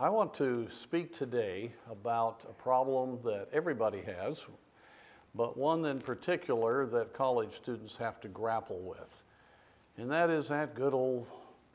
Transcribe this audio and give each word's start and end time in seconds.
I 0.00 0.08
want 0.08 0.32
to 0.36 0.66
speak 0.70 1.14
today 1.14 1.72
about 1.90 2.46
a 2.48 2.54
problem 2.54 3.18
that 3.22 3.48
everybody 3.52 4.00
has, 4.00 4.46
but 5.34 5.58
one 5.58 5.84
in 5.84 6.00
particular 6.00 6.86
that 6.86 7.12
college 7.12 7.52
students 7.52 7.98
have 7.98 8.18
to 8.22 8.28
grapple 8.28 8.78
with. 8.80 9.22
And 9.98 10.10
that 10.10 10.30
is 10.30 10.48
that 10.48 10.74
good 10.74 10.94
old 10.94 11.26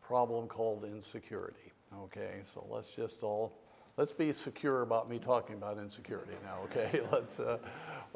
problem 0.02 0.48
called 0.48 0.86
insecurity. 0.86 1.72
Okay, 2.06 2.40
so 2.52 2.66
let's 2.68 2.90
just 2.90 3.22
all 3.22 3.60
let's 3.96 4.12
be 4.12 4.34
secure 4.34 4.82
about 4.82 5.08
me 5.08 5.20
talking 5.20 5.54
about 5.54 5.78
insecurity 5.78 6.34
now. 6.44 6.62
Okay, 6.64 7.02
let's. 7.12 7.40
Uh, 7.40 7.60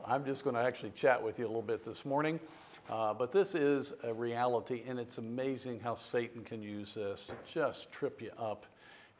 I'm 0.03 0.25
just 0.25 0.43
going 0.43 0.55
to 0.55 0.61
actually 0.63 0.91
chat 0.95 1.21
with 1.21 1.37
you 1.37 1.45
a 1.45 1.49
little 1.49 1.61
bit 1.61 1.85
this 1.85 2.03
morning, 2.03 2.39
uh, 2.89 3.13
but 3.13 3.31
this 3.31 3.53
is 3.53 3.93
a 4.03 4.11
reality, 4.11 4.81
and 4.87 4.99
it's 4.99 5.19
amazing 5.19 5.79
how 5.81 5.93
Satan 5.93 6.43
can 6.43 6.63
use 6.63 6.95
this 6.95 7.27
to 7.27 7.33
just 7.45 7.91
trip 7.91 8.23
you 8.23 8.31
up. 8.39 8.65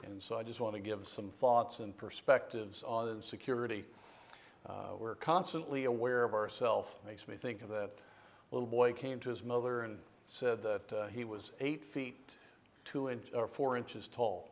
And 0.05 0.21
so 0.21 0.38
I 0.38 0.43
just 0.43 0.59
want 0.59 0.75
to 0.75 0.81
give 0.81 1.07
some 1.07 1.29
thoughts 1.29 1.79
and 1.79 1.95
perspectives 1.95 2.83
on 2.83 3.10
insecurity. 3.10 3.83
Uh, 4.65 4.96
we're 4.97 5.15
constantly 5.15 5.86
aware 5.86 6.23
of 6.23 6.33
ourselves. 6.33 6.89
Makes 7.06 7.28
me 7.28 7.36
think 7.36 7.61
of 7.61 7.69
that 7.69 7.92
little 8.51 8.68
boy 8.68 8.93
came 8.93 9.20
to 9.20 9.29
his 9.29 9.43
mother 9.43 9.82
and 9.82 9.97
said 10.28 10.64
that 10.64 10.93
uh, 10.93 11.07
he 11.07 11.23
was 11.23 11.51
eight 11.59 11.83
feet 11.83 12.18
two 12.86 13.09
inch 13.09 13.28
or 13.33 13.47
four 13.47 13.78
inches 13.78 14.07
tall. 14.07 14.50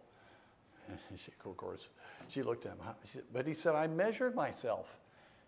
She, 1.17 1.31
of 1.43 1.57
course, 1.57 1.89
she 2.29 2.43
looked 2.43 2.65
at 2.65 2.73
him. 2.73 2.79
But 3.33 3.45
he 3.45 3.53
said, 3.53 3.75
"I 3.75 3.87
measured 3.87 4.35
myself." 4.35 4.97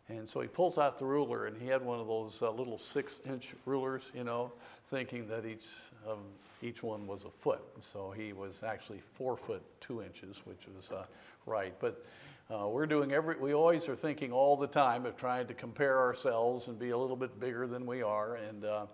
And 0.10 0.28
so 0.28 0.42
he 0.42 0.48
pulls 0.48 0.78
out 0.78 0.98
the 0.98 1.06
ruler, 1.06 1.46
and 1.46 1.56
he 1.62 1.68
had 1.68 1.84
one 1.84 2.00
of 2.00 2.08
those 2.08 2.42
uh, 2.42 2.50
little 2.50 2.80
six-inch 2.80 3.54
rulers, 3.66 4.12
you 4.14 4.24
know, 4.24 4.52
thinking 4.88 5.28
that 5.28 5.46
each 5.46 5.68
of 6.06 6.18
each 6.62 6.84
one 6.84 7.08
was 7.08 7.26
a 7.26 7.30
foot. 7.30 7.62
So 7.82 8.12
he 8.12 8.34
was 8.34 8.64
actually 8.64 9.02
four 9.14 9.38
foot 9.38 9.62
two 9.80 10.02
inches, 10.02 10.42
which 10.46 10.68
was 10.76 10.92
uh, 10.92 11.06
right. 11.46 11.74
But 11.80 12.06
uh, 12.52 12.68
we're 12.68 12.88
doing 12.88 13.12
every. 13.12 13.36
We 13.36 13.54
always 13.54 13.88
are 13.88 13.96
thinking 13.96 14.32
all 14.32 14.58
the 14.58 14.68
time 14.68 15.06
of 15.06 15.16
trying 15.16 15.48
to 15.48 15.54
compare 15.54 16.00
ourselves 16.00 16.68
and 16.68 16.80
be 16.80 16.90
a 16.90 16.98
little 16.98 17.16
bit 17.16 17.40
bigger 17.40 17.68
than 17.68 17.86
we 17.86 18.02
are. 18.02 18.36
And 18.36 18.66
uh, 18.66 18.86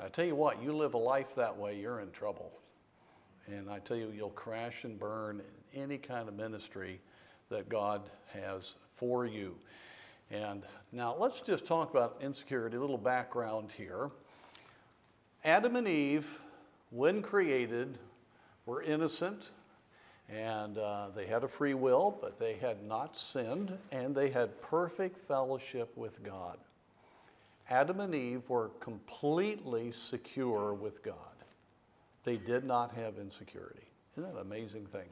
I 0.00 0.08
tell 0.08 0.24
you 0.24 0.34
what, 0.34 0.62
you 0.62 0.72
live 0.72 0.94
a 0.94 0.98
life 0.98 1.34
that 1.36 1.56
way, 1.56 1.78
you're 1.78 2.00
in 2.00 2.10
trouble. 2.10 2.52
And 3.46 3.70
I 3.70 3.78
tell 3.78 3.96
you, 3.96 4.12
you'll 4.14 4.30
crash 4.30 4.84
and 4.84 4.98
burn 4.98 5.40
in 5.74 5.82
any 5.82 5.96
kind 5.96 6.28
of 6.28 6.34
ministry 6.34 7.00
that 7.48 7.68
God 7.68 8.02
has 8.32 8.74
for 8.96 9.26
you. 9.26 9.54
And 10.30 10.62
now 10.92 11.16
let's 11.18 11.40
just 11.40 11.64
talk 11.64 11.90
about 11.90 12.18
insecurity, 12.20 12.76
a 12.76 12.80
little 12.80 12.98
background 12.98 13.72
here. 13.72 14.10
Adam 15.44 15.76
and 15.76 15.88
Eve, 15.88 16.28
when 16.90 17.22
created, 17.22 17.98
were 18.66 18.82
innocent 18.82 19.50
and 20.28 20.76
uh, 20.76 21.08
they 21.14 21.26
had 21.26 21.42
a 21.42 21.48
free 21.48 21.74
will, 21.74 22.16
but 22.20 22.38
they 22.38 22.54
had 22.54 22.84
not 22.84 23.16
sinned 23.16 23.76
and 23.90 24.14
they 24.14 24.30
had 24.30 24.60
perfect 24.60 25.26
fellowship 25.26 25.96
with 25.96 26.22
God. 26.22 26.58
Adam 27.70 28.00
and 28.00 28.14
Eve 28.14 28.42
were 28.48 28.70
completely 28.80 29.92
secure 29.92 30.74
with 30.74 31.02
God. 31.02 31.14
They 32.24 32.36
did 32.36 32.64
not 32.64 32.94
have 32.94 33.18
insecurity. 33.18 33.86
Isn't 34.12 34.24
that 34.24 34.40
an 34.40 34.46
amazing 34.46 34.86
thing? 34.86 35.08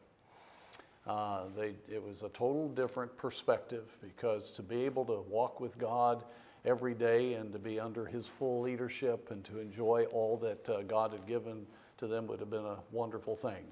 Uh, 1.07 1.45
they, 1.57 1.75
it 1.91 2.03
was 2.03 2.23
a 2.23 2.29
total 2.31 2.69
different 2.69 3.17
perspective 3.17 3.85
because 4.03 4.51
to 4.51 4.63
be 4.63 4.85
able 4.85 5.05
to 5.05 5.21
walk 5.31 5.61
with 5.61 5.79
God 5.79 6.25
every 6.67 6.95
day 6.95 7.35
and 7.35 7.53
to 7.53 7.59
be 7.59 7.79
under 7.81 8.05
His 8.05 8.27
full 8.27 8.61
leadership 8.61 9.31
and 9.31 9.45
to 9.45 9.61
enjoy 9.61 10.05
all 10.13 10.37
that 10.39 10.69
uh, 10.69 10.83
God 10.83 11.13
had 11.13 11.27
given 11.27 11.67
to 11.99 12.07
them 12.07 12.27
would 12.27 12.41
have 12.41 12.51
been 12.51 12.67
a 12.67 12.79
wonderful 12.91 13.37
thing. 13.37 13.65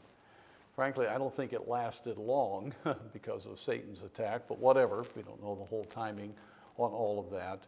Frankly, 0.74 1.06
I 1.06 1.18
don't 1.18 1.34
think 1.34 1.52
it 1.52 1.68
lasted 1.68 2.16
long 2.16 2.72
because 3.12 3.46
of 3.46 3.60
Satan's 3.60 4.02
attack, 4.02 4.42
but 4.48 4.58
whatever. 4.58 5.04
We 5.14 5.22
don't 5.22 5.42
know 5.42 5.54
the 5.54 5.64
whole 5.64 5.84
timing 5.84 6.34
on 6.78 6.90
all 6.90 7.20
of 7.20 7.30
that. 7.30 7.60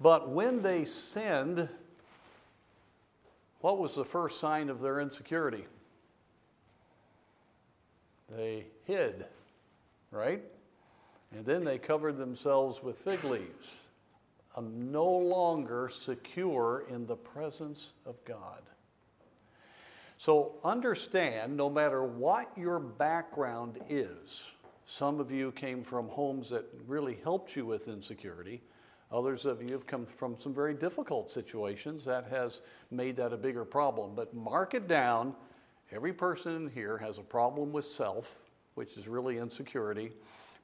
But 0.00 0.30
when 0.30 0.62
they 0.62 0.84
sinned, 0.84 1.68
what 3.60 3.78
was 3.78 3.94
the 3.94 4.04
first 4.04 4.40
sign 4.40 4.68
of 4.68 4.80
their 4.80 5.00
insecurity? 5.00 5.66
They 8.36 8.66
hid, 8.84 9.26
right? 10.10 10.42
And 11.32 11.44
then 11.44 11.64
they 11.64 11.78
covered 11.78 12.18
themselves 12.18 12.82
with 12.82 12.98
fig 12.98 13.22
leaves. 13.22 13.72
I'm 14.54 14.92
no 14.92 15.08
longer 15.08 15.88
secure 15.88 16.84
in 16.88 17.06
the 17.06 17.16
presence 17.16 17.94
of 18.06 18.24
God. 18.24 18.62
So 20.16 20.56
understand 20.62 21.56
no 21.56 21.68
matter 21.68 22.04
what 22.04 22.50
your 22.56 22.78
background 22.78 23.80
is, 23.88 24.44
some 24.86 25.18
of 25.18 25.30
you 25.30 25.50
came 25.52 25.82
from 25.82 26.08
homes 26.08 26.50
that 26.50 26.64
really 26.86 27.18
helped 27.24 27.56
you 27.56 27.66
with 27.66 27.88
insecurity. 27.88 28.62
Others 29.10 29.44
of 29.44 29.62
you 29.62 29.72
have 29.72 29.86
come 29.86 30.06
from 30.06 30.36
some 30.38 30.54
very 30.54 30.74
difficult 30.74 31.30
situations 31.30 32.04
that 32.04 32.26
has 32.30 32.62
made 32.90 33.16
that 33.16 33.32
a 33.32 33.36
bigger 33.36 33.64
problem. 33.64 34.14
But 34.14 34.34
mark 34.34 34.74
it 34.74 34.86
down 34.86 35.34
Every 35.94 36.12
person 36.12 36.56
in 36.56 36.70
here 36.70 36.98
has 36.98 37.18
a 37.18 37.22
problem 37.22 37.72
with 37.72 37.84
self, 37.84 38.38
which 38.74 38.96
is 38.96 39.06
really 39.06 39.38
insecurity, 39.38 40.10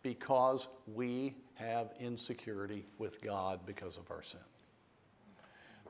because 0.03 0.69
we 0.87 1.35
have 1.55 1.91
insecurity 2.01 2.87
with 2.99 3.23
God 3.23 3.61
because 3.67 3.97
of 3.97 4.11
our 4.11 4.23
sin. 4.23 4.41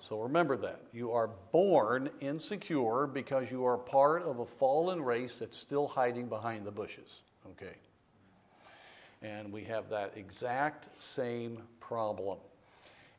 So 0.00 0.21
remember 0.22 0.56
that. 0.56 0.81
You 0.93 1.12
are 1.12 1.31
born 1.53 2.10
insecure 2.21 3.06
because 3.06 3.50
you 3.50 3.65
are 3.66 3.76
part 3.76 4.22
of 4.22 4.41
a 4.41 4.47
fallen 4.47 5.03
race 5.03 5.38
that's 5.38 5.59
still 5.59 5.87
hiding 5.87 6.28
behind 6.28 6.65
the 6.65 6.71
bushes. 6.71 7.21
Okay? 7.53 7.76
And 9.22 9.53
we 9.53 9.65
have 9.65 9.91
that 9.91 10.15
exact 10.16 10.88
same 11.03 11.62
problem. 11.81 12.38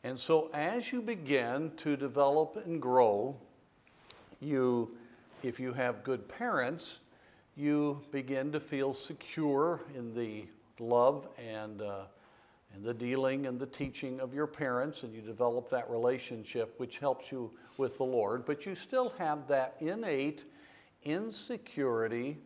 And 0.04 0.18
so 0.18 0.50
as 0.54 0.92
you 0.92 1.02
begin 1.02 1.72
to 1.78 1.96
develop 1.96 2.62
and 2.66 2.82
grow, 2.82 3.38
you 4.40 4.98
if 5.44 5.60
you 5.60 5.74
have 5.74 6.04
good 6.04 6.28
parents, 6.28 7.00
you 7.56 8.02
begin 8.12 8.52
to 8.52 8.60
feel 8.60 8.94
secure 8.94 9.82
in 9.96 10.14
the 10.14 10.46
love 10.82 11.28
and, 11.38 11.82
uh, 11.82 12.02
and 12.74 12.84
the 12.84 12.94
dealing 12.94 13.46
and 13.46 13.60
the 13.60 13.66
teaching 13.66 14.20
of 14.20 14.34
your 14.34 14.48
parents, 14.48 15.04
and 15.04 15.14
you 15.14 15.22
develop 15.22 15.70
that 15.70 15.90
relationship 15.90 16.74
which 16.78 16.98
helps 16.98 17.32
you 17.32 17.52
with 17.78 17.98
the 17.98 18.04
Lord. 18.04 18.46
But 18.46 18.66
you 18.66 18.76
still 18.76 19.14
have 19.18 19.48
that 19.48 19.76
innate 19.80 20.44
insecurity 21.04 22.38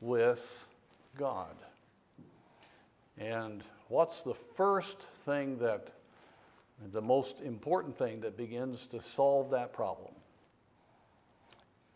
with 0.00 0.66
God. 1.18 1.54
And 3.18 3.62
what's 3.88 4.22
the 4.22 4.34
first 4.34 5.08
thing 5.24 5.58
that, 5.58 5.90
the 6.92 7.02
most 7.02 7.40
important 7.40 7.98
thing 7.98 8.20
that 8.20 8.36
begins 8.36 8.86
to 8.88 9.02
solve 9.02 9.50
that 9.50 9.72
problem? 9.72 10.12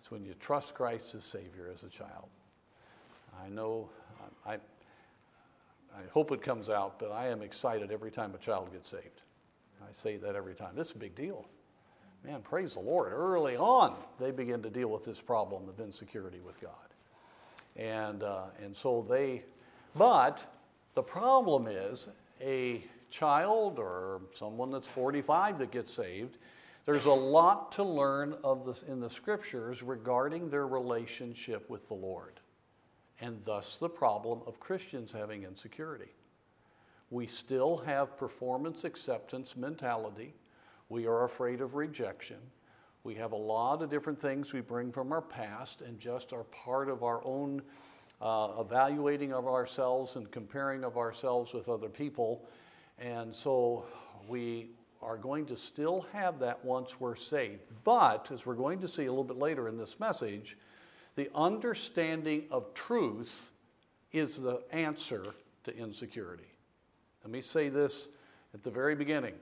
It's 0.01 0.11
when 0.11 0.25
you 0.25 0.35
trust 0.35 0.75
Christ 0.75 1.15
as 1.15 1.25
Savior 1.25 1.71
as 1.73 1.83
a 1.83 1.89
child. 1.89 2.29
I 3.43 3.49
know, 3.49 3.89
I, 4.45 4.59
I 5.97 6.03
hope 6.13 6.33
it 6.33 6.43
comes 6.43 6.71
out, 6.71 6.99
but 6.99 7.13
I 7.13 7.29
am 7.29 7.43
excited 7.43 7.91
every 7.93 8.11
time 8.11 8.35
a 8.35 8.39
child 8.39 8.73
gets 8.73 8.91
saved. 8.91 9.23
I 9.83 9.93
say 9.93 10.17
that 10.17 10.35
every 10.35 10.55
time. 10.55 10.75
This 10.75 10.89
is 10.89 10.97
a 10.97 10.99
big 10.99 11.15
deal. 11.15 11.47
Man, 12.25 12.41
praise 12.41 12.75
the 12.75 12.81
Lord. 12.81 13.13
Early 13.13 13.57
on, 13.57 13.97
they 14.19 14.31
begin 14.31 14.63
to 14.63 14.71
deal 14.71 14.89
with 14.89 15.05
this 15.05 15.21
problem 15.21 15.69
of 15.69 15.79
insecurity 15.79 16.41
with 16.41 16.61
God. 16.61 16.71
And, 17.77 18.23
uh, 18.23 18.45
and 18.63 18.77
so 18.77 19.05
they, 19.09 19.43
but 19.95 20.45
the 20.95 21.03
problem 21.03 21.67
is 21.67 22.09
a 22.41 22.83
child 23.11 23.79
or 23.79 24.23
someone 24.33 24.71
that's 24.71 24.89
45 24.89 25.59
that 25.59 25.71
gets 25.71 25.93
saved 25.93 26.39
there's 26.87 27.07
a 27.07 27.13
lot 27.13 27.73
to 27.73 27.83
learn 27.83 28.35
of 28.45 28.67
this 28.67 28.83
in 28.83 29.01
the 29.01 29.09
scriptures 29.09 29.83
regarding 29.83 30.51
their 30.51 30.67
relationship 30.67 31.71
with 31.71 31.89
the 31.89 31.95
Lord, 31.95 32.41
and 33.21 33.41
thus 33.45 33.77
the 33.77 33.89
problem 33.89 34.41
of 34.47 34.61
Christians 34.61 35.13
having 35.13 35.45
insecurity. 35.45 36.13
We 37.11 37.27
still 37.27 37.79
have 37.79 38.17
performance 38.17 38.85
acceptance 38.85 39.57
mentality. 39.57 40.35
We 40.89 41.07
are 41.07 41.25
afraid 41.25 41.61
of 41.61 41.75
rejection. 41.75 42.39
We 43.05 43.15
have 43.17 43.33
a 43.33 43.37
lot 43.37 43.83
of 43.83 43.91
different 43.91 44.21
things 44.21 44.53
we 44.53 44.61
bring 44.61 44.91
from 44.91 45.13
our 45.13 45.23
past 45.23 45.83
and 45.83 45.99
just 46.01 46.33
are 46.33 46.45
part 46.45 46.89
of 46.89 47.03
our 47.03 47.25
own 47.25 47.63
uh, 48.21 48.53
evaluating 48.59 49.33
of 49.33 49.47
ourselves 49.47 50.17
and 50.17 50.31
comparing 50.31 50.85
of 50.85 50.97
ourselves 50.97 51.53
with 51.53 51.69
other 51.69 51.89
people. 51.89 52.49
And 52.99 53.35
so 53.35 53.85
we, 54.29 54.71
are 55.05 55.19
going 55.19 55.45
to 55.45 55.57
still 55.57 56.07
have 56.13 56.39
that 56.39 56.65
once 56.65 56.99
we're 56.99 57.15
saved. 57.15 57.61
But, 57.85 58.31
as 58.33 58.47
we're 58.47 58.55
going 58.55 58.81
to 58.81 58.89
see 58.89 59.05
a 59.05 59.11
little 59.11 59.23
bit 59.23 59.37
later 59.37 59.69
in 59.69 59.77
this 59.77 60.01
message, 60.01 60.57
the 61.17 61.31
understanding 61.35 62.45
of 62.51 62.75
truth 62.75 63.51
is 64.13 64.41
the 64.41 64.63
answer 64.73 65.35
to 65.65 65.77
insecurity. 65.77 66.51
Let 67.23 67.31
me 67.31 67.41
say 67.41 67.69
this 67.69 68.09
at 68.53 68.63
the 68.63 68.71
very 68.71 68.95
beginning 68.95 69.35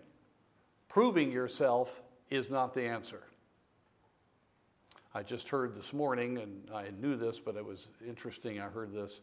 proving 0.88 1.32
yourself 1.32 2.02
is 2.30 2.50
not 2.50 2.74
the 2.74 2.82
answer. 2.82 3.22
I 5.14 5.22
just 5.22 5.48
heard 5.50 5.74
this 5.74 5.92
morning, 5.92 6.38
and 6.38 6.70
I 6.74 6.88
knew 6.98 7.16
this, 7.16 7.38
but 7.38 7.56
it 7.56 7.64
was 7.64 7.88
interesting. 8.06 8.60
I 8.60 8.68
heard 8.68 8.92
this 8.92 9.20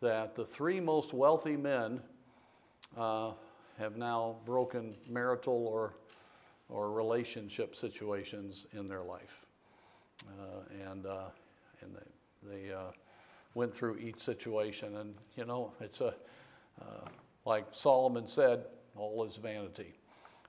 that 0.00 0.36
the 0.36 0.44
three 0.44 0.80
most 0.80 1.12
wealthy 1.12 1.56
men 1.56 2.00
uh, 2.96 3.32
have 3.78 3.96
now 3.96 4.36
broken 4.44 4.96
marital 5.08 5.66
or, 5.66 5.94
or 6.68 6.92
relationship 6.92 7.74
situations 7.74 8.66
in 8.72 8.88
their 8.88 9.02
life. 9.02 9.44
Uh, 10.26 10.90
and 10.90 11.06
uh, 11.06 11.26
and 11.82 11.94
they, 11.94 12.66
they 12.66 12.72
uh, 12.72 12.90
went 13.54 13.74
through 13.74 13.98
each 13.98 14.20
situation. 14.20 14.96
And, 14.96 15.14
you 15.36 15.44
know, 15.44 15.72
it's 15.80 16.00
a, 16.00 16.14
uh, 16.80 17.08
like 17.44 17.66
Solomon 17.72 18.26
said, 18.26 18.64
all 18.96 19.24
is 19.24 19.36
vanity. 19.36 19.94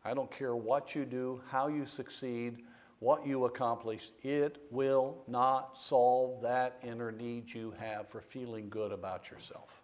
I 0.04 0.14
don't 0.14 0.32
care 0.32 0.56
what 0.56 0.96
you 0.96 1.06
do, 1.06 1.42
how 1.50 1.68
you 1.68 1.86
succeed, 1.86 2.64
what 3.00 3.26
you 3.26 3.46
accomplish, 3.46 4.12
it 4.24 4.62
will 4.72 5.24
not 5.28 5.78
solve 5.78 6.42
that 6.42 6.80
inner 6.84 7.12
need 7.12 7.54
you 7.54 7.74
have 7.80 8.10
for 8.10 8.22
feeling 8.22 8.70
good 8.70 8.92
about 8.92 9.32
yourself. 9.32 9.82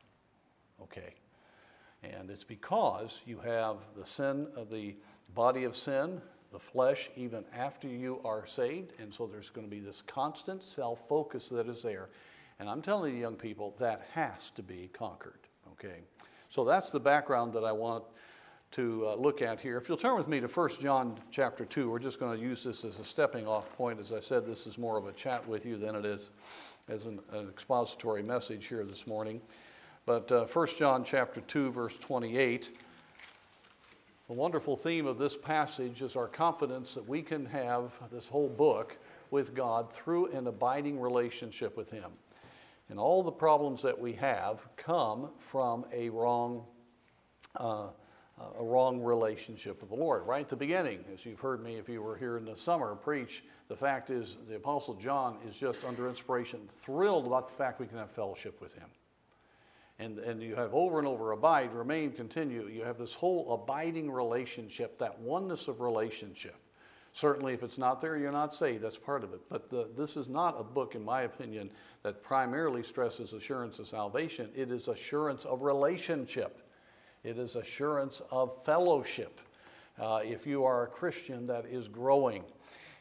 Okay? 0.81 1.15
And 2.03 2.29
it's 2.29 2.43
because 2.43 3.21
you 3.25 3.39
have 3.39 3.77
the 3.97 4.05
sin 4.05 4.47
of 4.55 4.69
the 4.69 4.95
body 5.33 5.63
of 5.63 5.75
sin, 5.75 6.21
the 6.55 6.59
flesh, 6.59 7.09
even 7.17 7.43
after 7.53 7.85
you 7.89 8.21
are 8.23 8.45
saved. 8.45 8.93
And 8.97 9.13
so 9.13 9.27
there's 9.27 9.49
going 9.49 9.67
to 9.67 9.71
be 9.71 9.81
this 9.81 10.01
constant 10.01 10.63
self 10.63 11.05
focus 11.09 11.49
that 11.49 11.67
is 11.67 11.83
there. 11.83 12.07
And 12.59 12.69
I'm 12.69 12.81
telling 12.81 13.13
you, 13.13 13.19
young 13.19 13.35
people, 13.35 13.75
that 13.79 14.07
has 14.13 14.51
to 14.51 14.63
be 14.63 14.89
conquered. 14.93 15.39
Okay? 15.73 15.99
So 16.47 16.63
that's 16.63 16.91
the 16.91 16.99
background 16.99 17.51
that 17.53 17.65
I 17.65 17.73
want 17.73 18.05
to 18.71 19.05
uh, 19.05 19.15
look 19.15 19.41
at 19.41 19.59
here. 19.59 19.77
If 19.77 19.89
you'll 19.89 19.97
turn 19.97 20.15
with 20.15 20.29
me 20.29 20.39
to 20.39 20.47
1 20.47 20.69
John 20.79 21.19
chapter 21.29 21.65
2, 21.65 21.89
we're 21.89 21.99
just 21.99 22.21
going 22.21 22.37
to 22.37 22.41
use 22.41 22.63
this 22.63 22.85
as 22.85 22.99
a 22.99 23.03
stepping 23.03 23.45
off 23.45 23.75
point. 23.75 23.99
As 23.99 24.13
I 24.13 24.21
said, 24.21 24.45
this 24.45 24.65
is 24.65 24.77
more 24.77 24.97
of 24.97 25.07
a 25.07 25.11
chat 25.11 25.45
with 25.45 25.65
you 25.65 25.75
than 25.75 25.93
it 25.93 26.05
is 26.05 26.29
as 26.87 27.05
an, 27.05 27.19
an 27.33 27.49
expository 27.49 28.23
message 28.23 28.67
here 28.67 28.85
this 28.85 29.05
morning. 29.05 29.41
But 30.05 30.31
uh, 30.31 30.45
1 30.45 30.67
John 30.77 31.03
chapter 31.03 31.41
2, 31.41 31.71
verse 31.73 31.97
28, 31.97 32.77
the 34.27 34.33
wonderful 34.33 34.75
theme 34.75 35.05
of 35.05 35.19
this 35.19 35.37
passage 35.37 36.01
is 36.01 36.15
our 36.15 36.27
confidence 36.27 36.95
that 36.95 37.07
we 37.07 37.21
can 37.21 37.45
have 37.45 37.91
this 38.11 38.27
whole 38.27 38.49
book 38.49 38.97
with 39.29 39.53
God 39.53 39.93
through 39.93 40.31
an 40.31 40.47
abiding 40.47 40.99
relationship 40.99 41.77
with 41.77 41.91
Him. 41.91 42.11
And 42.89 42.99
all 42.99 43.21
the 43.21 43.31
problems 43.31 43.81
that 43.83 43.99
we 43.99 44.13
have 44.13 44.65
come 44.77 45.29
from 45.39 45.85
a 45.93 46.09
wrong, 46.09 46.65
uh, 47.55 47.87
a 48.59 48.63
wrong 48.63 49.01
relationship 49.01 49.81
with 49.81 49.89
the 49.89 49.95
Lord. 49.95 50.25
Right 50.25 50.41
at 50.41 50.49
the 50.49 50.55
beginning, 50.55 51.03
as 51.13 51.25
you've 51.25 51.39
heard 51.39 51.63
me, 51.63 51.75
if 51.75 51.87
you 51.87 52.01
were 52.01 52.15
here 52.15 52.37
in 52.37 52.45
the 52.45 52.55
summer 52.55 52.95
preach, 52.95 53.43
the 53.67 53.75
fact 53.75 54.09
is 54.09 54.37
the 54.47 54.55
Apostle 54.55 54.95
John 54.95 55.37
is 55.47 55.55
just 55.55 55.83
under 55.85 56.09
inspiration, 56.09 56.61
thrilled 56.69 57.27
about 57.27 57.47
the 57.47 57.55
fact 57.55 57.79
we 57.79 57.87
can 57.87 57.97
have 57.97 58.11
fellowship 58.11 58.59
with 58.61 58.73
him. 58.73 58.89
And, 59.97 60.19
and 60.19 60.41
you 60.41 60.55
have 60.55 60.73
over 60.73 60.99
and 60.99 61.07
over 61.07 61.31
abide, 61.31 61.73
remain, 61.73 62.11
continue. 62.11 62.67
You 62.67 62.83
have 62.83 62.97
this 62.97 63.13
whole 63.13 63.53
abiding 63.53 64.11
relationship, 64.11 64.99
that 64.99 65.17
oneness 65.19 65.69
of 65.69 65.79
relationship. 65.79 66.55
Certainly, 67.13 67.53
if 67.53 67.63
it's 67.63 67.77
not 67.77 68.01
there, 68.01 68.17
you're 68.17 68.29
not 68.33 68.53
saved. 68.53 68.83
That's 68.83 68.97
part 68.97 69.23
of 69.23 69.33
it. 69.33 69.39
But 69.49 69.69
the, 69.69 69.87
this 69.95 70.17
is 70.17 70.27
not 70.27 70.59
a 70.59 70.63
book, 70.65 70.95
in 70.95 71.05
my 71.05 71.21
opinion, 71.21 71.69
that 72.03 72.21
primarily 72.21 72.83
stresses 72.83 73.31
assurance 73.31 73.79
of 73.79 73.87
salvation. 73.87 74.49
It 74.53 74.69
is 74.69 74.89
assurance 74.89 75.45
of 75.45 75.61
relationship, 75.61 76.61
it 77.23 77.37
is 77.37 77.55
assurance 77.55 78.21
of 78.31 78.65
fellowship. 78.65 79.39
Uh, 79.97 80.19
if 80.25 80.45
you 80.45 80.65
are 80.65 80.83
a 80.83 80.87
Christian 80.87 81.47
that 81.47 81.65
is 81.65 81.87
growing. 81.87 82.43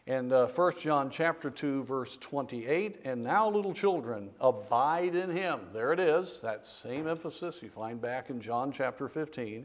And 0.06 0.32
uh, 0.32 0.48
1 0.48 0.72
John 0.80 1.08
chapter 1.08 1.50
2, 1.50 1.84
verse 1.84 2.18
28, 2.18 3.00
and 3.04 3.22
now, 3.22 3.48
little 3.48 3.72
children, 3.72 4.30
abide 4.38 5.14
in 5.14 5.30
him. 5.30 5.60
There 5.72 5.92
it 5.92 6.00
is, 6.00 6.40
that 6.42 6.66
same 6.66 7.08
emphasis 7.08 7.62
you 7.62 7.70
find 7.70 8.00
back 8.00 8.28
in 8.28 8.40
John 8.40 8.70
chapter 8.70 9.08
15, 9.08 9.64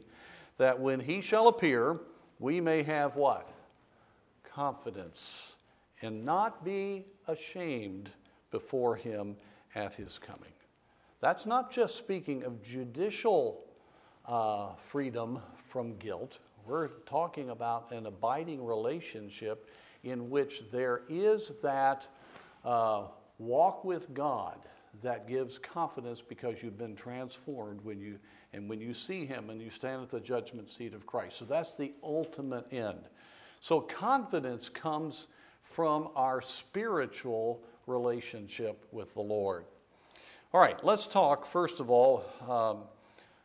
that 0.56 0.80
when 0.80 1.00
he 1.00 1.20
shall 1.20 1.48
appear, 1.48 1.98
we 2.38 2.60
may 2.60 2.82
have 2.82 3.16
what? 3.16 3.50
confidence 4.54 5.52
and 6.02 6.24
not 6.24 6.64
be 6.64 7.04
ashamed 7.28 8.10
before 8.50 8.96
him 8.96 9.36
at 9.74 9.94
his 9.94 10.18
coming. 10.18 10.52
That's 11.20 11.46
not 11.46 11.70
just 11.70 11.96
speaking 11.96 12.44
of 12.44 12.62
judicial 12.62 13.64
uh, 14.26 14.70
freedom 14.86 15.40
from 15.68 15.96
guilt. 15.98 16.38
We're 16.66 16.88
talking 16.88 17.50
about 17.50 17.92
an 17.92 18.06
abiding 18.06 18.64
relationship 18.64 19.68
in 20.04 20.30
which 20.30 20.62
there 20.72 21.02
is 21.08 21.52
that 21.62 22.08
uh, 22.64 23.04
walk 23.38 23.84
with 23.84 24.12
God 24.14 24.58
that 25.02 25.28
gives 25.28 25.58
confidence 25.58 26.20
because 26.20 26.62
you've 26.62 26.78
been 26.78 26.96
transformed 26.96 27.80
when 27.82 28.00
you 28.00 28.18
and 28.52 28.68
when 28.68 28.80
you 28.80 28.92
see 28.92 29.24
him 29.24 29.48
and 29.50 29.62
you 29.62 29.70
stand 29.70 30.02
at 30.02 30.10
the 30.10 30.20
judgment 30.20 30.70
seat 30.70 30.92
of 30.92 31.06
Christ. 31.06 31.38
So 31.38 31.44
that's 31.44 31.74
the 31.74 31.92
ultimate 32.02 32.72
end. 32.72 32.98
So 33.60 33.80
confidence 33.80 34.68
comes 34.68 35.28
from 35.62 36.08
our 36.16 36.40
spiritual 36.40 37.62
relationship 37.86 38.84
with 38.90 39.14
the 39.14 39.20
Lord. 39.20 39.64
All 40.52 40.60
right, 40.60 40.82
let's 40.84 41.06
talk 41.06 41.46
first 41.46 41.78
of 41.78 41.90
all 41.90 42.24
um, 42.48 42.82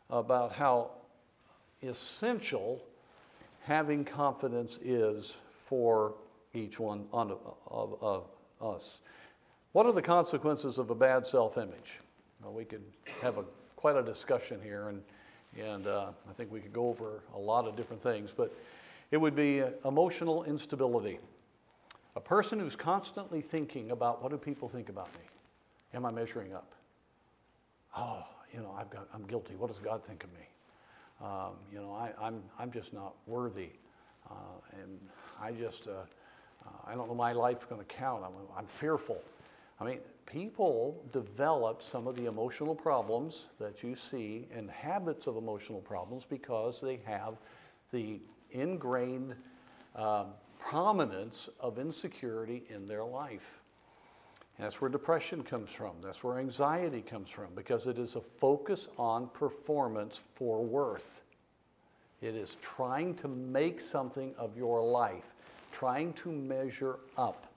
about 0.10 0.54
how 0.54 0.92
essential 1.84 2.82
having 3.62 4.04
confidence 4.04 4.80
is 4.84 5.36
for 5.68 6.16
each 6.56 6.80
one 6.80 7.06
of, 7.12 7.38
of, 7.68 7.98
of 8.02 8.24
us. 8.62 9.02
What 9.72 9.86
are 9.86 9.92
the 9.92 10.02
consequences 10.02 10.78
of 10.78 10.90
a 10.90 10.96
bad 10.96 11.28
self 11.28 11.58
image? 11.58 12.00
Well, 12.42 12.54
we 12.54 12.66
could 12.66 12.84
have 13.22 13.38
a, 13.38 13.44
quite 13.76 13.96
a 13.96 14.04
discussion 14.04 14.60
here, 14.64 14.90
and, 14.90 15.02
and 15.60 15.88
uh, 15.88 16.12
I 16.30 16.34
think 16.34 16.52
we 16.52 16.60
could 16.60 16.74
go 16.74 16.88
over 16.88 17.24
a 17.34 17.40
lot 17.40 17.66
of 17.66 17.76
different 17.76 18.02
things. 18.02 18.34
But 18.36 18.54
it 19.12 19.18
would 19.18 19.36
be 19.36 19.64
emotional 19.84 20.44
instability. 20.44 21.20
A 22.16 22.22
person 22.22 22.60
who's 22.60 22.76
constantly 22.76 23.42
thinking 23.42 23.92
about 23.92 24.24
what 24.24 24.32
do 24.32 24.38
people 24.38 24.70
think 24.70 24.90
about 24.90 25.14
me? 25.16 25.22
Am 25.94 26.06
I 26.06 26.12
measuring 26.12 26.54
up? 26.54 26.74
Oh, 27.98 28.24
you 28.54 28.62
know, 28.62 28.74
I've 28.78 28.90
got, 28.90 29.08
I'm 29.14 29.26
guilty. 29.26 29.56
What 29.56 29.68
does 29.70 29.80
God 29.80 30.04
think 30.06 30.24
of 30.24 30.32
me? 30.34 30.48
Um, 31.22 31.54
you 31.72 31.80
know, 31.80 31.94
I, 31.94 32.08
am 32.08 32.14
I'm, 32.22 32.44
I'm 32.60 32.72
just 32.72 32.94
not 32.94 33.16
worthy. 33.28 33.70
Uh, 34.30 34.82
and 34.82 35.00
I 35.42 35.52
just, 35.52 35.88
uh, 35.88 36.04
uh, 36.66 36.70
I 36.86 36.96
don't 36.96 37.08
know 37.08 37.16
my 37.16 37.34
life's 37.34 37.66
going 37.66 37.82
to 37.82 37.88
count. 37.88 38.24
I'm, 38.24 38.34
I'm 38.58 38.68
fearful. 38.68 39.22
I 39.80 39.84
mean, 39.84 40.00
people 40.26 41.04
develop 41.12 41.82
some 41.82 42.08
of 42.08 42.16
the 42.16 42.26
emotional 42.26 42.76
problems 42.76 43.46
that 43.60 43.84
you 43.84 43.96
see 43.96 44.48
and 44.54 44.70
habits 44.70 45.28
of 45.28 45.38
emotional 45.38 45.82
problems 45.82 46.26
because 46.26 46.82
they 46.82 47.00
have 47.06 47.36
the 47.92 48.20
ingrained 48.52 49.36
uh, 49.96 50.26
prominence 50.60 51.50
of 51.60 51.78
insecurity 51.78 52.64
in 52.70 52.88
their 52.88 53.04
life. 53.04 53.62
And 54.58 54.66
that's 54.66 54.80
where 54.80 54.90
depression 54.90 55.44
comes 55.44 55.72
from. 55.72 55.96
That's 56.02 56.24
where 56.24 56.40
anxiety 56.40 57.02
comes 57.02 57.30
from 57.30 57.48
because 57.56 57.88
it 57.88 57.98
is 57.98 58.16
a 58.16 58.22
focus 58.22 58.88
on 58.98 59.28
performance 59.28 60.22
for 60.36 60.64
worth. 60.64 61.22
It 62.22 62.36
is 62.36 62.58
trying 62.62 63.16
to 63.16 63.28
make 63.28 63.82
something 63.82 64.34
of 64.38 64.58
your 64.58 64.82
life, 64.84 65.35
trying 65.76 66.14
to 66.14 66.32
measure 66.32 66.98
up. 67.18 67.52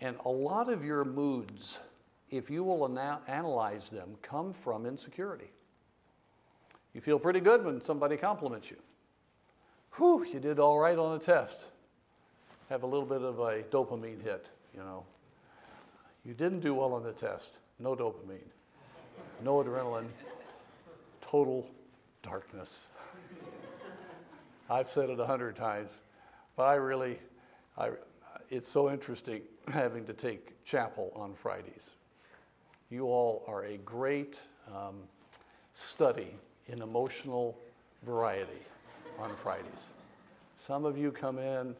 And 0.00 0.16
a 0.24 0.28
lot 0.28 0.68
of 0.68 0.84
your 0.84 1.04
moods, 1.04 1.78
if 2.30 2.50
you 2.50 2.64
will 2.64 2.84
ana- 2.84 3.20
analyze 3.28 3.88
them, 3.88 4.16
come 4.22 4.52
from 4.52 4.84
insecurity. 4.84 5.50
You 6.92 7.00
feel 7.00 7.18
pretty 7.18 7.40
good 7.40 7.64
when 7.64 7.80
somebody 7.82 8.16
compliments 8.16 8.70
you 8.70 8.76
whew, 9.96 10.24
you 10.24 10.40
did 10.40 10.58
all 10.58 10.78
right 10.78 10.98
on 10.98 11.18
the 11.18 11.24
test. 11.24 11.66
Have 12.68 12.82
a 12.82 12.86
little 12.86 13.06
bit 13.06 13.22
of 13.22 13.38
a 13.38 13.62
dopamine 13.62 14.22
hit, 14.22 14.46
you 14.74 14.80
know. 14.80 15.04
You 16.24 16.34
didn't 16.34 16.60
do 16.60 16.74
well 16.74 16.94
on 16.94 17.02
the 17.02 17.12
test. 17.12 17.58
No 17.78 17.94
dopamine, 17.94 18.38
no 19.42 19.62
adrenaline, 19.62 20.06
total 21.20 21.66
darkness. 22.22 22.78
I've 24.70 24.88
said 24.88 25.10
it 25.10 25.20
a 25.20 25.26
hundred 25.26 25.56
times, 25.56 25.90
but 26.56 26.64
I 26.64 26.74
really, 26.74 27.18
I, 27.76 27.90
it's 28.50 28.68
so 28.68 28.90
interesting 28.90 29.42
having 29.72 30.04
to 30.06 30.12
take 30.12 30.64
chapel 30.64 31.12
on 31.14 31.34
Fridays. 31.34 31.90
You 32.90 33.06
all 33.06 33.44
are 33.46 33.64
a 33.64 33.76
great 33.78 34.40
um, 34.68 34.96
study 35.72 36.34
in 36.68 36.82
emotional 36.82 37.58
variety 38.04 38.62
on 39.18 39.34
Fridays. 39.36 39.88
Some 40.56 40.84
of 40.84 40.96
you 40.96 41.10
come 41.10 41.38
in 41.38 41.74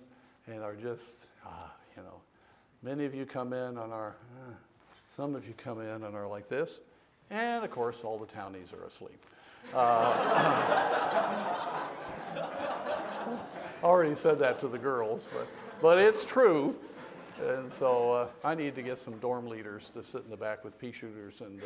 and 0.47 0.63
are 0.63 0.75
just, 0.75 1.27
ah, 1.47 1.73
you 1.97 2.03
know, 2.03 2.21
many 2.83 3.05
of 3.05 3.15
you 3.15 3.25
come 3.25 3.53
in 3.53 3.79
and 3.79 3.93
are, 3.93 4.17
ah, 4.41 4.55
some 5.09 5.35
of 5.35 5.47
you 5.47 5.55
come 5.57 5.81
in 5.81 6.05
and 6.05 6.15
are 6.15 6.27
like 6.27 6.49
this. 6.49 6.81
And 7.31 7.65
of 7.65 7.71
course, 7.71 7.99
all 8.05 8.19
the 8.19 8.27
townies 8.27 8.73
are 8.73 8.87
asleep. 8.87 9.25
Uh, 9.73 11.81
already 13.85 14.15
said 14.15 14.39
that 14.39 14.59
to 14.61 14.69
the 14.69 14.79
girls, 14.79 15.29
but, 15.33 15.47
but 15.81 15.99
it's 15.99 16.25
true. 16.25 16.75
and 17.41 17.71
so 17.71 18.13
uh, 18.13 18.29
I 18.43 18.55
need 18.55 18.75
to 18.77 18.83
get 18.83 18.99
some 18.99 19.19
dorm 19.19 19.47
leaders 19.47 19.91
to 19.91 20.03
sit 20.03 20.25
in 20.25 20.31
the 20.31 20.37
back 20.37 20.65
with 20.65 20.79
pea 20.79 20.91
shooters 20.91 21.43
and, 21.43 21.61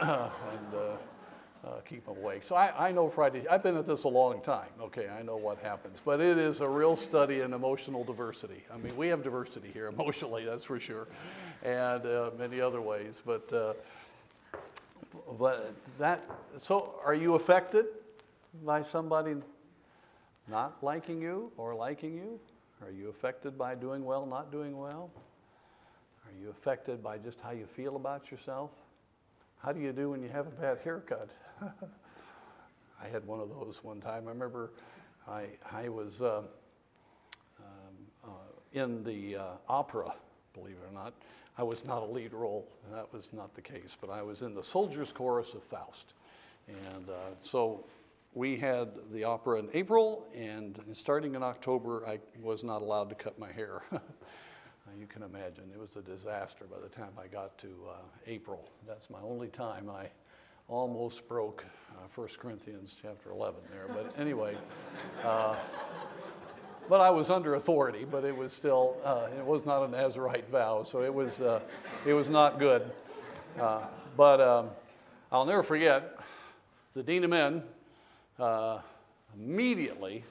uh, 0.00 0.28
and 0.52 0.74
uh, 0.74 1.66
uh, 1.66 1.80
keep 1.80 2.06
them 2.06 2.16
awake. 2.18 2.44
So 2.44 2.54
I, 2.54 2.88
I 2.88 2.92
know 2.92 3.08
Friday, 3.08 3.48
I've 3.48 3.62
been 3.62 3.76
at 3.76 3.86
this 3.86 4.04
a 4.04 4.08
long 4.08 4.42
time, 4.42 4.68
okay, 4.80 5.08
I 5.08 5.22
know 5.22 5.36
what 5.36 5.58
happens. 5.58 6.00
But 6.04 6.20
it 6.20 6.38
is 6.38 6.60
a 6.60 6.68
real 6.68 6.94
study 6.94 7.40
in 7.40 7.52
emotional 7.52 8.04
diversity. 8.04 8.62
I 8.72 8.76
mean, 8.76 8.96
we 8.96 9.08
have 9.08 9.24
diversity 9.24 9.70
here 9.72 9.88
emotionally, 9.98 10.44
that's 10.44 10.64
for 10.64 10.78
sure, 10.78 11.08
and 11.64 12.06
uh, 12.06 12.30
many 12.38 12.60
other 12.60 12.80
ways. 12.80 13.22
But, 13.24 13.76
but 15.38 15.74
that, 15.98 16.22
so 16.60 16.94
are 17.04 17.14
you 17.14 17.34
affected 17.34 17.86
by 18.64 18.82
somebody 18.82 19.34
not 20.48 20.82
liking 20.82 21.20
you 21.20 21.52
or 21.56 21.74
liking 21.74 22.14
you? 22.14 22.38
Are 22.82 22.90
you 22.90 23.08
affected 23.08 23.56
by 23.56 23.74
doing 23.74 24.04
well, 24.04 24.26
not 24.26 24.52
doing 24.52 24.76
well? 24.76 25.10
Are 26.26 26.42
you 26.42 26.50
affected 26.50 27.02
by 27.02 27.18
just 27.18 27.40
how 27.40 27.52
you 27.52 27.66
feel 27.66 27.96
about 27.96 28.30
yourself? 28.30 28.70
How 29.58 29.72
do 29.72 29.80
you 29.80 29.92
do 29.92 30.10
when 30.10 30.22
you 30.22 30.28
have 30.28 30.46
a 30.46 30.50
bad 30.50 30.78
haircut? 30.84 31.30
I 31.62 33.08
had 33.08 33.26
one 33.26 33.40
of 33.40 33.48
those 33.48 33.80
one 33.82 34.00
time. 34.00 34.24
I 34.26 34.30
remember 34.30 34.72
I, 35.28 35.46
I 35.70 35.88
was 35.88 36.20
uh, 36.20 36.42
um, 37.58 37.64
uh, 38.24 38.28
in 38.72 39.04
the 39.04 39.36
uh, 39.36 39.42
opera, 39.68 40.12
believe 40.52 40.76
it 40.82 40.90
or 40.90 40.94
not. 40.94 41.14
I 41.56 41.62
was 41.62 41.84
not 41.84 42.02
a 42.02 42.06
lead 42.06 42.32
role, 42.32 42.66
that 42.92 43.12
was 43.12 43.32
not 43.32 43.54
the 43.54 43.62
case, 43.62 43.96
but 44.00 44.10
I 44.10 44.22
was 44.22 44.42
in 44.42 44.54
the 44.54 44.62
Soldiers 44.62 45.12
Chorus 45.12 45.54
of 45.54 45.62
Faust. 45.62 46.14
And 46.66 47.08
uh, 47.08 47.12
so 47.40 47.84
we 48.34 48.56
had 48.56 48.88
the 49.12 49.24
opera 49.24 49.60
in 49.60 49.68
April, 49.72 50.26
and 50.34 50.80
starting 50.92 51.36
in 51.36 51.42
October, 51.42 52.06
I 52.06 52.18
was 52.42 52.64
not 52.64 52.82
allowed 52.82 53.08
to 53.10 53.14
cut 53.14 53.38
my 53.38 53.52
hair. 53.52 53.82
you 54.98 55.06
can 55.06 55.22
imagine 55.22 55.64
it 55.72 55.78
was 55.78 55.96
a 55.96 56.02
disaster 56.02 56.66
by 56.70 56.78
the 56.80 56.88
time 56.88 57.10
I 57.18 57.28
got 57.28 57.56
to 57.58 57.68
uh, 57.88 57.92
April. 58.26 58.70
That's 58.86 59.08
my 59.08 59.20
only 59.22 59.48
time. 59.48 59.88
I 59.88 60.08
almost 60.68 61.28
broke 61.28 61.64
uh, 61.92 62.06
1 62.14 62.28
Corinthians 62.38 62.96
chapter 63.00 63.30
11 63.30 63.60
there, 63.70 63.86
but 63.88 64.18
anyway. 64.20 64.56
Uh, 65.22 65.54
but 66.88 67.00
I 67.00 67.10
was 67.10 67.30
under 67.30 67.54
authority, 67.54 68.04
but 68.04 68.24
it 68.24 68.36
was 68.36 68.52
still, 68.52 68.96
uh, 69.04 69.28
it 69.38 69.44
was 69.44 69.64
not 69.64 69.84
a 69.84 69.88
Nazarite 69.88 70.50
vow, 70.50 70.82
so 70.82 71.02
it 71.02 71.12
was, 71.12 71.40
uh, 71.40 71.60
it 72.04 72.12
was 72.14 72.28
not 72.30 72.58
good. 72.58 72.90
Uh, 73.58 73.82
but 74.16 74.40
um, 74.40 74.70
I'll 75.30 75.46
never 75.46 75.62
forget 75.62 76.18
the 76.94 77.02
Dean 77.02 77.24
of 77.24 77.30
Men 77.30 77.62
uh, 78.38 78.80
immediately, 79.36 80.24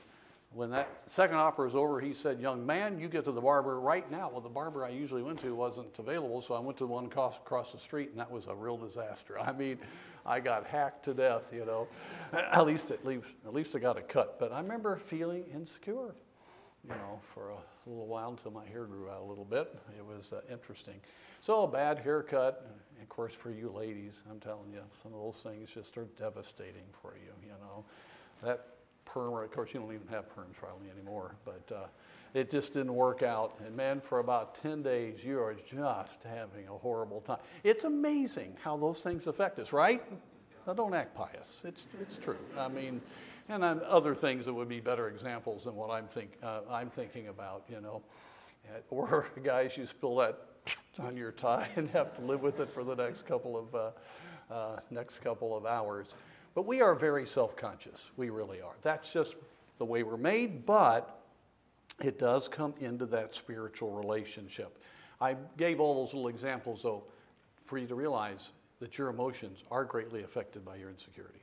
when 0.53 0.69
that 0.69 0.87
second 1.07 1.37
opera 1.37 1.65
was 1.65 1.75
over, 1.75 1.99
he 1.99 2.13
said, 2.13 2.39
Young 2.39 2.65
man, 2.65 2.99
you 2.99 3.07
get 3.07 3.23
to 3.25 3.31
the 3.31 3.41
barber 3.41 3.79
right 3.79 4.09
now. 4.11 4.29
Well, 4.29 4.41
the 4.41 4.49
barber 4.49 4.85
I 4.85 4.89
usually 4.89 5.23
went 5.23 5.39
to 5.41 5.55
wasn't 5.55 5.97
available, 5.97 6.41
so 6.41 6.53
I 6.53 6.59
went 6.59 6.77
to 6.77 6.83
the 6.83 6.91
one 6.91 7.05
across, 7.05 7.71
the 7.71 7.79
street, 7.79 8.11
and 8.11 8.19
that 8.19 8.29
was 8.29 8.47
a 8.47 8.53
real 8.53 8.77
disaster. 8.77 9.39
I 9.41 9.51
mean, 9.51 9.79
I 10.25 10.39
got 10.39 10.67
hacked 10.67 11.05
to 11.05 11.13
death, 11.13 11.51
you 11.53 11.65
know. 11.65 11.87
At 12.33 12.65
least, 12.65 12.91
at 12.91 13.05
least, 13.05 13.25
at 13.45 13.53
least 13.53 13.75
I 13.75 13.79
got 13.79 13.97
a 13.97 14.01
cut. 14.01 14.39
But 14.39 14.51
I 14.51 14.59
remember 14.59 14.95
feeling 14.97 15.45
insecure, 15.53 16.15
you 16.83 16.89
know, 16.89 17.19
for 17.33 17.49
a 17.49 17.89
little 17.89 18.07
while 18.07 18.29
until 18.29 18.51
my 18.51 18.65
hair 18.65 18.85
grew 18.85 19.09
out 19.09 19.21
a 19.21 19.25
little 19.25 19.45
bit. 19.45 19.73
It 19.97 20.05
was 20.05 20.33
uh, 20.33 20.41
interesting. 20.51 20.95
So 21.43 21.63
a 21.63 21.67
bad 21.67 21.99
haircut, 21.99 22.65
of 23.01 23.09
course, 23.09 23.33
for 23.33 23.51
you 23.51 23.69
ladies, 23.69 24.23
I'm 24.31 24.39
telling 24.39 24.71
you, 24.71 24.79
some 25.01 25.13
of 25.13 25.19
those 25.19 25.43
things 25.43 25.71
just 25.73 25.97
are 25.97 26.07
devastating 26.17 26.85
for 27.01 27.15
you, 27.15 27.33
you 27.43 27.51
know. 27.59 27.83
That 28.41 28.67
perm, 29.03 29.35
of 29.35 29.51
course, 29.51 29.71
you 29.73 29.81
don't 29.81 29.93
even 29.93 30.07
have 30.07 30.33
perms 30.33 30.55
probably 30.57 30.89
anymore, 30.89 31.35
but 31.43 31.69
uh, 31.75 31.87
it 32.33 32.49
just 32.49 32.71
didn't 32.71 32.95
work 32.95 33.23
out. 33.23 33.59
And 33.65 33.75
man, 33.75 33.99
for 33.99 34.19
about 34.19 34.55
10 34.55 34.83
days, 34.83 35.21
you 35.21 35.37
are 35.41 35.53
just 35.53 36.23
having 36.23 36.69
a 36.69 36.77
horrible 36.77 37.19
time. 37.19 37.39
It's 37.65 37.83
amazing 37.83 38.55
how 38.63 38.77
those 38.77 39.03
things 39.03 39.27
affect 39.27 39.59
us, 39.59 39.73
right? 39.73 40.01
Now, 40.65 40.71
don't 40.71 40.93
act 40.93 41.13
pious. 41.13 41.57
It's, 41.65 41.87
it's 41.99 42.17
true. 42.19 42.39
I 42.57 42.69
mean, 42.69 43.01
and 43.49 43.65
other 43.65 44.15
things 44.15 44.45
that 44.45 44.53
would 44.53 44.69
be 44.69 44.79
better 44.79 45.09
examples 45.09 45.65
than 45.65 45.75
what 45.75 45.89
I'm, 45.89 46.07
think, 46.07 46.37
uh, 46.41 46.61
I'm 46.71 46.89
thinking 46.89 47.27
about, 47.27 47.65
you 47.67 47.81
know. 47.81 48.01
Or, 48.89 49.27
guys, 49.43 49.75
you 49.75 49.85
spill 49.85 50.15
that 50.15 50.52
on 50.99 51.17
your 51.17 51.31
tie 51.31 51.67
and 51.75 51.89
have 51.91 52.13
to 52.15 52.21
live 52.21 52.41
with 52.41 52.59
it 52.59 52.69
for 52.69 52.83
the 52.83 52.95
next 52.95 53.23
couple 53.23 53.57
of, 53.57 53.75
uh, 53.75 54.53
uh, 54.53 54.79
next 54.91 55.19
couple 55.19 55.55
of 55.55 55.65
hours. 55.65 56.15
But 56.55 56.65
we 56.65 56.81
are 56.81 56.95
very 56.95 57.25
self 57.25 57.55
conscious. 57.55 58.11
We 58.17 58.29
really 58.29 58.61
are. 58.61 58.75
That's 58.81 59.11
just 59.11 59.35
the 59.79 59.85
way 59.85 60.03
we're 60.03 60.17
made, 60.17 60.65
but 60.65 61.19
it 62.01 62.19
does 62.19 62.47
come 62.47 62.73
into 62.79 63.05
that 63.07 63.33
spiritual 63.33 63.91
relationship. 63.91 64.77
I 65.19 65.35
gave 65.57 65.79
all 65.79 66.03
those 66.03 66.13
little 66.13 66.29
examples, 66.29 66.83
though, 66.83 67.03
for 67.65 67.77
you 67.77 67.87
to 67.87 67.95
realize 67.95 68.51
that 68.79 68.97
your 68.97 69.09
emotions 69.09 69.63
are 69.71 69.85
greatly 69.85 70.23
affected 70.23 70.65
by 70.65 70.75
your 70.75 70.89
insecurities. 70.89 71.41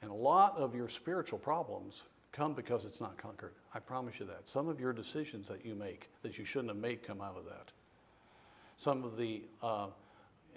And 0.00 0.10
a 0.10 0.14
lot 0.14 0.56
of 0.56 0.74
your 0.74 0.88
spiritual 0.88 1.38
problems 1.38 2.02
come 2.32 2.54
because 2.54 2.84
it's 2.84 3.00
not 3.00 3.16
conquered. 3.18 3.52
I 3.74 3.78
promise 3.78 4.18
you 4.18 4.26
that. 4.26 4.48
Some 4.48 4.68
of 4.68 4.80
your 4.80 4.92
decisions 4.92 5.48
that 5.48 5.64
you 5.64 5.74
make 5.74 6.10
that 6.22 6.38
you 6.38 6.44
shouldn't 6.44 6.70
have 6.70 6.78
made 6.78 7.02
come 7.02 7.20
out 7.20 7.36
of 7.36 7.44
that. 7.44 7.70
Some 8.76 9.04
of 9.04 9.16
the 9.16 9.42
uh, 9.62 9.88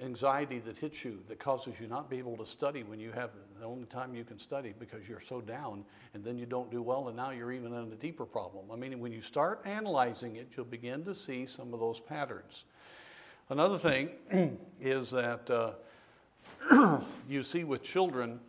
anxiety 0.01 0.59
that 0.59 0.77
hits 0.77 1.05
you 1.05 1.19
that 1.27 1.39
causes 1.39 1.73
you 1.79 1.87
not 1.87 2.09
be 2.09 2.17
able 2.17 2.37
to 2.37 2.45
study 2.45 2.83
when 2.83 2.99
you 2.99 3.11
have 3.11 3.31
the 3.59 3.65
only 3.65 3.85
time 3.85 4.13
you 4.13 4.23
can 4.23 4.37
study 4.37 4.73
because 4.77 5.07
you're 5.07 5.19
so 5.19 5.41
down 5.41 5.85
and 6.13 6.23
then 6.23 6.37
you 6.37 6.45
don't 6.45 6.69
do 6.71 6.81
well 6.81 7.07
and 7.07 7.15
now 7.15 7.31
you're 7.31 7.51
even 7.51 7.73
in 7.73 7.91
a 7.91 7.95
deeper 7.95 8.25
problem. 8.25 8.65
I 8.71 8.75
mean, 8.75 8.99
when 8.99 9.11
you 9.11 9.21
start 9.21 9.61
analyzing 9.65 10.35
it, 10.37 10.47
you'll 10.55 10.65
begin 10.65 11.03
to 11.05 11.15
see 11.15 11.45
some 11.45 11.73
of 11.73 11.79
those 11.79 11.99
patterns. 11.99 12.65
Another 13.49 13.77
thing 13.77 14.09
is 14.81 15.11
that 15.11 15.49
uh, 15.49 16.99
you 17.29 17.43
see 17.43 17.63
with 17.63 17.83
children, 17.83 18.39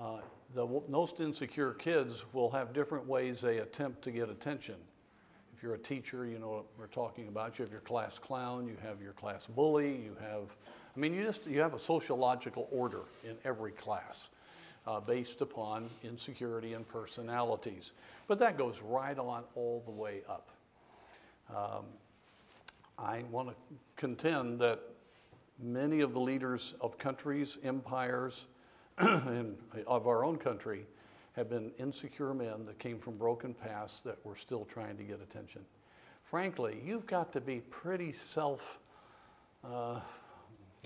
uh, 0.00 0.18
the 0.54 0.66
most 0.88 1.20
insecure 1.20 1.72
kids 1.72 2.24
will 2.32 2.50
have 2.50 2.72
different 2.72 3.06
ways 3.06 3.40
they 3.40 3.58
attempt 3.58 4.02
to 4.02 4.10
get 4.10 4.28
attention. 4.28 4.76
If 5.56 5.62
you're 5.62 5.74
a 5.74 5.78
teacher, 5.78 6.26
you 6.26 6.38
know 6.38 6.48
what 6.48 6.64
we're 6.78 6.86
talking 6.86 7.28
about. 7.28 7.58
You 7.58 7.64
have 7.64 7.72
your 7.72 7.80
class 7.80 8.18
clown, 8.18 8.66
you 8.66 8.76
have 8.82 9.00
your 9.00 9.12
class 9.12 9.46
bully, 9.46 9.90
you 9.90 10.16
have, 10.20 10.54
I 10.94 11.00
mean, 11.00 11.14
you 11.14 11.24
just 11.24 11.46
you 11.46 11.60
have 11.60 11.74
a 11.74 11.78
sociological 11.78 12.68
order 12.70 13.02
in 13.24 13.36
every 13.44 13.72
class 13.72 14.28
uh, 14.86 15.00
based 15.00 15.40
upon 15.40 15.90
insecurity 16.04 16.74
and 16.74 16.86
personalities. 16.86 17.92
But 18.28 18.38
that 18.38 18.58
goes 18.58 18.82
right 18.82 19.18
on 19.18 19.44
all 19.54 19.82
the 19.84 19.92
way 19.92 20.22
up. 20.28 20.50
Um, 21.50 21.84
I 22.98 23.24
want 23.30 23.48
to 23.48 23.54
contend 23.96 24.58
that 24.60 24.80
many 25.58 26.00
of 26.00 26.12
the 26.12 26.20
leaders 26.20 26.74
of 26.80 26.98
countries, 26.98 27.58
empires, 27.64 28.44
in, 29.00 29.56
of 29.86 30.06
our 30.06 30.24
own 30.24 30.38
country 30.38 30.86
have 31.32 31.50
been 31.50 31.70
insecure 31.78 32.32
men 32.32 32.64
that 32.64 32.78
came 32.78 32.98
from 32.98 33.16
broken 33.16 33.52
pasts 33.52 34.00
that 34.00 34.24
were 34.24 34.36
still 34.36 34.64
trying 34.64 34.96
to 34.96 35.02
get 35.02 35.20
attention. 35.20 35.60
Frankly, 36.24 36.80
you've 36.84 37.06
got 37.06 37.32
to 37.32 37.40
be 37.40 37.60
pretty 37.60 38.12
self, 38.12 38.78
uh, 39.64 39.68
I 39.68 40.00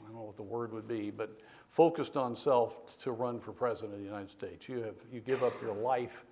don't 0.03 0.15
know 0.15 0.23
what 0.23 0.37
the 0.37 0.43
word 0.43 0.73
would 0.73 0.89
be, 0.89 1.11
but 1.11 1.41
focused 1.71 2.17
on 2.17 2.35
self 2.35 2.99
to 2.99 3.13
run 3.13 3.39
for 3.39 3.53
president 3.53 3.95
of 3.95 4.01
the 4.01 4.05
United 4.05 4.31
States. 4.31 4.69
You, 4.69 4.83
have, 4.83 4.97
you 5.13 5.21
give 5.21 5.43
up 5.45 5.55
your 5.63 5.75
life 5.75 6.25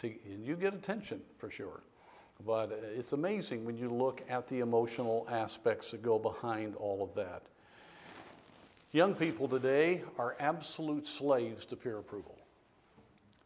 to, 0.00 0.08
and 0.24 0.44
you 0.44 0.56
get 0.56 0.72
attention 0.72 1.20
for 1.38 1.50
sure. 1.50 1.82
But 2.44 2.72
uh, 2.72 2.76
it's 2.96 3.12
amazing 3.12 3.64
when 3.64 3.76
you 3.76 3.90
look 3.90 4.22
at 4.28 4.48
the 4.48 4.60
emotional 4.60 5.26
aspects 5.30 5.90
that 5.90 6.02
go 6.02 6.18
behind 6.18 6.76
all 6.76 7.02
of 7.02 7.14
that. 7.14 7.42
Young 8.92 9.14
people 9.14 9.48
today 9.48 10.02
are 10.16 10.36
absolute 10.38 11.06
slaves 11.06 11.66
to 11.66 11.76
peer 11.76 11.98
approval. 11.98 12.38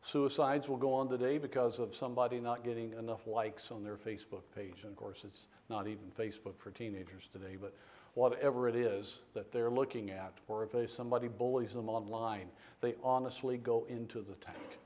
Suicides 0.03 0.69
will 0.69 0.77
go 0.77 0.93
on 0.93 1.09
today 1.09 1.39
because 1.39 1.79
of 1.79 1.95
somebody 1.95 2.41
not 2.41 2.63
getting 2.63 2.93
enough 2.93 3.27
likes 3.27 3.71
on 3.71 3.83
their 3.83 3.97
Facebook 3.97 4.43
page. 4.55 4.83
And 4.83 4.93
of 4.93 4.97
course, 4.97 5.25
it's 5.25 5.49
not 5.69 5.89
even 5.89 6.05
Facebook 6.19 6.59
for 6.59 6.71
teenagers 6.71 7.29
today, 7.33 7.57
but 7.61 7.75
whatever 8.15 8.69
it 8.69 8.77
is 8.77 9.21
that 9.35 9.51
they're 9.51 9.71
looking 9.71 10.11
at, 10.11 10.35
or 10.47 10.69
if 10.73 10.91
somebody 10.91 11.29
bullies 11.29 11.75
them 11.75 11.89
online, 11.89 12.49
they 12.81 12.95
honestly 13.03 13.57
go 13.57 13.87
into 13.89 14.21
the 14.21 14.35
tank. 14.35 14.79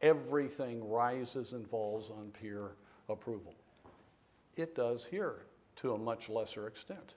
Everything 0.00 0.88
rises 0.88 1.52
and 1.52 1.68
falls 1.68 2.10
on 2.10 2.30
peer 2.40 2.72
approval. 3.08 3.54
It 4.56 4.74
does 4.74 5.04
here 5.04 5.46
to 5.76 5.92
a 5.92 5.98
much 5.98 6.28
lesser 6.28 6.66
extent. 6.66 7.14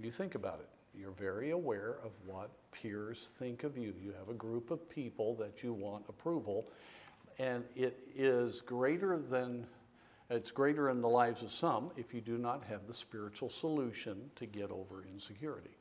You 0.00 0.10
think 0.10 0.34
about 0.34 0.60
it. 0.60 0.68
You're 0.98 1.12
very 1.12 1.50
aware 1.50 1.96
of 2.04 2.12
what 2.26 2.50
peers 2.72 3.30
think 3.38 3.64
of 3.64 3.76
you. 3.76 3.94
You 4.02 4.12
have 4.18 4.28
a 4.28 4.34
group 4.34 4.70
of 4.70 4.88
people 4.88 5.34
that 5.36 5.62
you 5.62 5.72
want 5.72 6.04
approval, 6.08 6.68
and 7.38 7.64
it 7.76 7.98
is 8.14 8.60
greater 8.60 9.18
than 9.18 9.66
it's 10.30 10.52
greater 10.52 10.90
in 10.90 11.00
the 11.00 11.08
lives 11.08 11.42
of 11.42 11.50
some 11.50 11.90
if 11.96 12.14
you 12.14 12.20
do 12.20 12.38
not 12.38 12.62
have 12.68 12.86
the 12.86 12.94
spiritual 12.94 13.50
solution 13.50 14.30
to 14.36 14.46
get 14.46 14.70
over 14.70 15.04
insecurity. 15.12 15.76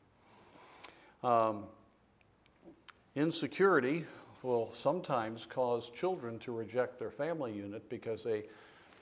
Um, 1.24 1.66
insecurity 3.16 4.06
will 4.42 4.74
sometimes 4.74 5.46
cause 5.46 5.92
children 5.92 6.40
to 6.40 6.52
reject 6.52 6.98
their 6.98 7.12
family 7.12 7.54
unit 7.54 7.90
because 7.90 8.24
they 8.24 8.46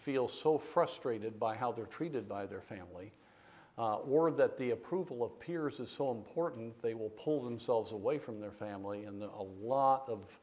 feel 0.02 0.28
so 0.28 0.58
frustrated 0.58 1.40
by 1.40 1.56
how 1.56 1.72
they're 1.72 1.86
treated 1.86 2.28
by 2.28 2.46
their 2.46 2.62
family, 2.62 3.14
uh, 3.78 3.96
or 3.98 4.32
that 4.32 4.58
the 4.58 4.72
approval 4.72 5.24
of 5.24 5.40
peers 5.40 5.80
is 5.80 5.90
so 5.90 6.12
important, 6.12 6.82
they 6.82 6.94
will 6.94 7.12
pull 7.12 7.44
themselves 7.44 7.92
away 7.92 8.18
from 8.18 8.40
their 8.40 8.52
family, 8.52 9.04
and 9.04 9.22
a 9.22 9.44
lot 9.62 10.10
of 10.10 10.40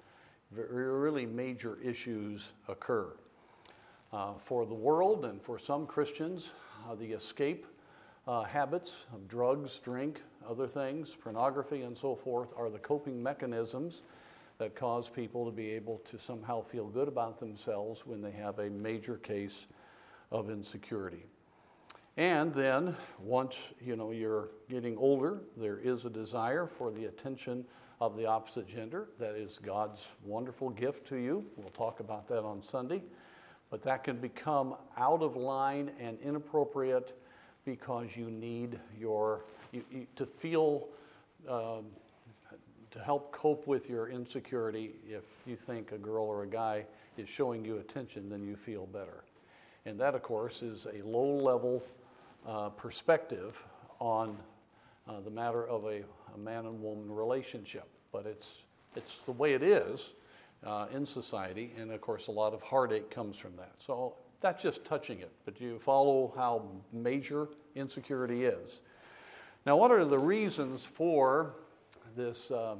really 0.50 1.26
major 1.26 1.78
issues 1.82 2.52
occur. 2.68 3.12
Uh, 4.12 4.34
for 4.38 4.64
the 4.64 4.74
world 4.74 5.24
and 5.24 5.42
for 5.42 5.58
some 5.58 5.86
Christians, 5.86 6.50
uh, 6.88 6.94
the 6.94 7.12
escape 7.12 7.66
uh, 8.28 8.44
habits 8.44 8.94
of 9.12 9.26
drugs, 9.26 9.80
drink, 9.80 10.22
other 10.48 10.68
things, 10.68 11.16
pornography, 11.20 11.82
and 11.82 11.98
so 11.98 12.14
forth 12.14 12.52
are 12.56 12.70
the 12.70 12.78
coping 12.78 13.20
mechanisms 13.20 14.02
that 14.58 14.76
cause 14.76 15.08
people 15.08 15.44
to 15.44 15.50
be 15.50 15.70
able 15.70 15.98
to 16.10 16.18
somehow 16.18 16.62
feel 16.62 16.86
good 16.86 17.08
about 17.08 17.40
themselves 17.40 18.06
when 18.06 18.22
they 18.22 18.30
have 18.30 18.60
a 18.60 18.70
major 18.70 19.16
case 19.16 19.66
of 20.30 20.48
insecurity. 20.48 21.24
And 22.16 22.54
then 22.54 22.96
once 23.18 23.56
you 23.80 23.96
know 23.96 24.12
you're 24.12 24.50
getting 24.68 24.96
older, 24.96 25.40
there 25.56 25.78
is 25.78 26.04
a 26.04 26.10
desire 26.10 26.66
for 26.66 26.92
the 26.92 27.06
attention 27.06 27.64
of 28.00 28.16
the 28.16 28.26
opposite 28.26 28.68
gender. 28.68 29.08
That 29.18 29.34
is 29.34 29.58
God's 29.58 30.04
wonderful 30.24 30.70
gift 30.70 31.08
to 31.08 31.16
you. 31.16 31.44
We'll 31.56 31.70
talk 31.70 31.98
about 31.98 32.28
that 32.28 32.44
on 32.44 32.62
Sunday. 32.62 33.02
But 33.70 33.82
that 33.82 34.04
can 34.04 34.18
become 34.18 34.76
out 34.96 35.22
of 35.22 35.34
line 35.34 35.90
and 35.98 36.18
inappropriate 36.20 37.18
because 37.64 38.16
you 38.16 38.30
need 38.30 38.78
your 38.96 39.44
you, 39.72 39.84
you, 39.90 40.06
to 40.14 40.26
feel 40.26 40.86
um, 41.48 41.86
to 42.92 43.00
help 43.00 43.32
cope 43.32 43.66
with 43.66 43.90
your 43.90 44.08
insecurity. 44.08 44.92
If 45.08 45.24
you 45.46 45.56
think 45.56 45.90
a 45.90 45.98
girl 45.98 46.26
or 46.26 46.44
a 46.44 46.46
guy 46.46 46.84
is 47.16 47.28
showing 47.28 47.64
you 47.64 47.78
attention, 47.78 48.28
then 48.28 48.44
you 48.44 48.54
feel 48.54 48.86
better. 48.86 49.24
And 49.84 49.98
that, 49.98 50.14
of 50.14 50.22
course, 50.22 50.62
is 50.62 50.86
a 50.86 51.02
low 51.04 51.34
level 51.34 51.82
uh, 52.46 52.68
perspective 52.70 53.62
on 54.00 54.36
uh, 55.08 55.20
the 55.20 55.30
matter 55.30 55.66
of 55.66 55.84
a, 55.84 56.02
a, 56.34 56.38
man 56.38 56.66
and 56.66 56.80
woman 56.82 57.10
relationship. 57.10 57.88
But 58.12 58.26
it's, 58.26 58.62
it's 58.96 59.18
the 59.20 59.32
way 59.32 59.54
it 59.54 59.62
is 59.62 60.10
uh, 60.64 60.86
in 60.92 61.06
society, 61.06 61.72
and 61.78 61.90
of 61.90 62.00
course, 62.00 62.28
a 62.28 62.32
lot 62.32 62.54
of 62.54 62.62
heartache 62.62 63.10
comes 63.10 63.36
from 63.36 63.56
that. 63.56 63.72
So 63.78 64.16
that's 64.40 64.62
just 64.62 64.84
touching 64.84 65.20
it, 65.20 65.30
but 65.44 65.60
you 65.60 65.78
follow 65.78 66.32
how 66.36 66.68
major 66.92 67.48
insecurity 67.74 68.44
is. 68.44 68.80
Now, 69.66 69.76
what 69.76 69.90
are 69.90 70.04
the 70.04 70.18
reasons 70.18 70.84
for 70.84 71.54
this 72.16 72.50
uh, 72.50 72.76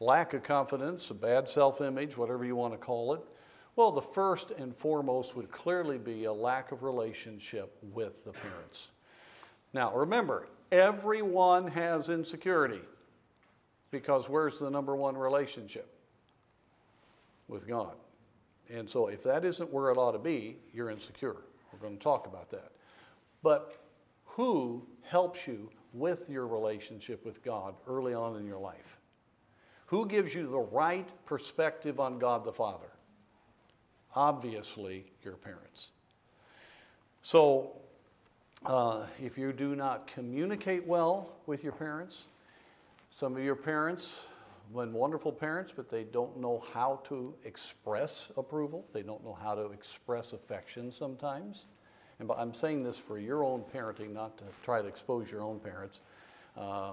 lack 0.00 0.34
of 0.34 0.42
confidence, 0.42 1.10
a 1.10 1.14
bad 1.14 1.48
self 1.48 1.80
image, 1.80 2.16
whatever 2.16 2.44
you 2.44 2.56
want 2.56 2.74
to 2.74 2.78
call 2.78 3.14
it? 3.14 3.20
Well, 3.76 3.92
the 3.92 4.02
first 4.02 4.52
and 4.52 4.74
foremost 4.74 5.36
would 5.36 5.50
clearly 5.50 5.98
be 5.98 6.24
a 6.24 6.32
lack 6.32 6.72
of 6.72 6.82
relationship 6.82 7.76
with 7.82 8.24
the 8.24 8.32
parents. 8.32 8.90
Now, 9.76 9.94
remember, 9.94 10.48
everyone 10.72 11.66
has 11.66 12.08
insecurity 12.08 12.80
because 13.90 14.26
where's 14.26 14.58
the 14.58 14.70
number 14.70 14.96
one 14.96 15.18
relationship? 15.18 15.92
With 17.46 17.68
God. 17.68 17.92
And 18.70 18.88
so, 18.88 19.08
if 19.08 19.22
that 19.24 19.44
isn't 19.44 19.70
where 19.70 19.90
it 19.90 19.98
ought 19.98 20.12
to 20.12 20.18
be, 20.18 20.56
you're 20.72 20.88
insecure. 20.88 21.36
We're 21.70 21.78
going 21.78 21.98
to 21.98 22.02
talk 22.02 22.26
about 22.26 22.50
that. 22.52 22.72
But 23.42 23.78
who 24.24 24.82
helps 25.02 25.46
you 25.46 25.68
with 25.92 26.30
your 26.30 26.46
relationship 26.46 27.22
with 27.22 27.44
God 27.44 27.74
early 27.86 28.14
on 28.14 28.36
in 28.36 28.46
your 28.46 28.58
life? 28.58 28.98
Who 29.88 30.06
gives 30.06 30.34
you 30.34 30.46
the 30.48 30.58
right 30.58 31.06
perspective 31.26 32.00
on 32.00 32.18
God 32.18 32.46
the 32.46 32.52
Father? 32.52 32.88
Obviously, 34.14 35.04
your 35.22 35.34
parents. 35.34 35.90
So, 37.20 37.76
uh, 38.64 39.06
if 39.22 39.36
you 39.36 39.52
do 39.52 39.76
not 39.76 40.06
communicate 40.06 40.86
well 40.86 41.32
with 41.46 41.62
your 41.62 41.72
parents, 41.72 42.26
some 43.10 43.36
of 43.36 43.42
your 43.42 43.56
parents, 43.56 44.20
when 44.72 44.92
wonderful 44.92 45.32
parents, 45.32 45.72
but 45.74 45.88
they 45.88 46.04
don't 46.04 46.36
know 46.38 46.64
how 46.72 47.00
to 47.04 47.34
express 47.44 48.28
approval, 48.36 48.84
they 48.92 49.02
don't 49.02 49.24
know 49.24 49.36
how 49.40 49.54
to 49.54 49.70
express 49.70 50.32
affection 50.32 50.90
sometimes. 50.90 51.66
And 52.18 52.30
I'm 52.36 52.54
saying 52.54 52.82
this 52.82 52.96
for 52.96 53.18
your 53.18 53.44
own 53.44 53.62
parenting, 53.74 54.12
not 54.12 54.38
to 54.38 54.44
try 54.64 54.80
to 54.80 54.88
expose 54.88 55.30
your 55.30 55.42
own 55.42 55.60
parents. 55.60 56.00
Uh, 56.56 56.92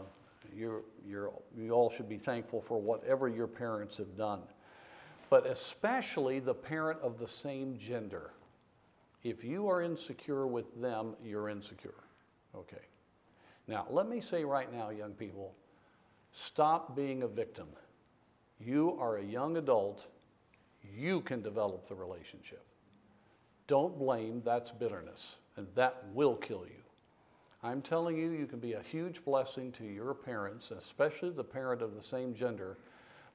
you're, 0.55 0.81
you're, 1.07 1.31
you 1.57 1.71
all 1.71 1.89
should 1.89 2.09
be 2.09 2.17
thankful 2.17 2.61
for 2.61 2.79
whatever 2.79 3.29
your 3.29 3.47
parents 3.47 3.97
have 3.97 4.17
done. 4.17 4.41
But 5.29 5.47
especially 5.47 6.39
the 6.39 6.53
parent 6.53 6.99
of 7.01 7.17
the 7.17 7.27
same 7.27 7.77
gender. 7.77 8.31
If 9.23 9.43
you 9.43 9.69
are 9.69 9.81
insecure 9.81 10.45
with 10.45 10.81
them, 10.81 11.15
you're 11.23 11.49
insecure. 11.49 12.03
Okay. 12.55 12.81
Now, 13.67 13.85
let 13.89 14.09
me 14.09 14.19
say 14.19 14.43
right 14.43 14.71
now, 14.71 14.89
young 14.89 15.13
people, 15.13 15.55
stop 16.31 16.95
being 16.95 17.23
a 17.23 17.27
victim. 17.27 17.67
You 18.59 18.97
are 18.99 19.17
a 19.17 19.23
young 19.23 19.57
adult. 19.57 20.07
You 20.95 21.21
can 21.21 21.41
develop 21.41 21.87
the 21.87 21.95
relationship. 21.95 22.65
Don't 23.67 23.97
blame, 23.97 24.41
that's 24.43 24.71
bitterness, 24.71 25.35
and 25.55 25.67
that 25.75 26.03
will 26.13 26.35
kill 26.35 26.65
you. 26.65 26.83
I'm 27.63 27.81
telling 27.81 28.17
you, 28.17 28.31
you 28.31 28.45
can 28.45 28.59
be 28.59 28.73
a 28.73 28.81
huge 28.81 29.23
blessing 29.23 29.71
to 29.73 29.85
your 29.85 30.13
parents, 30.13 30.71
especially 30.71 31.29
the 31.29 31.45
parent 31.45 31.81
of 31.81 31.95
the 31.95 32.01
same 32.01 32.33
gender, 32.33 32.77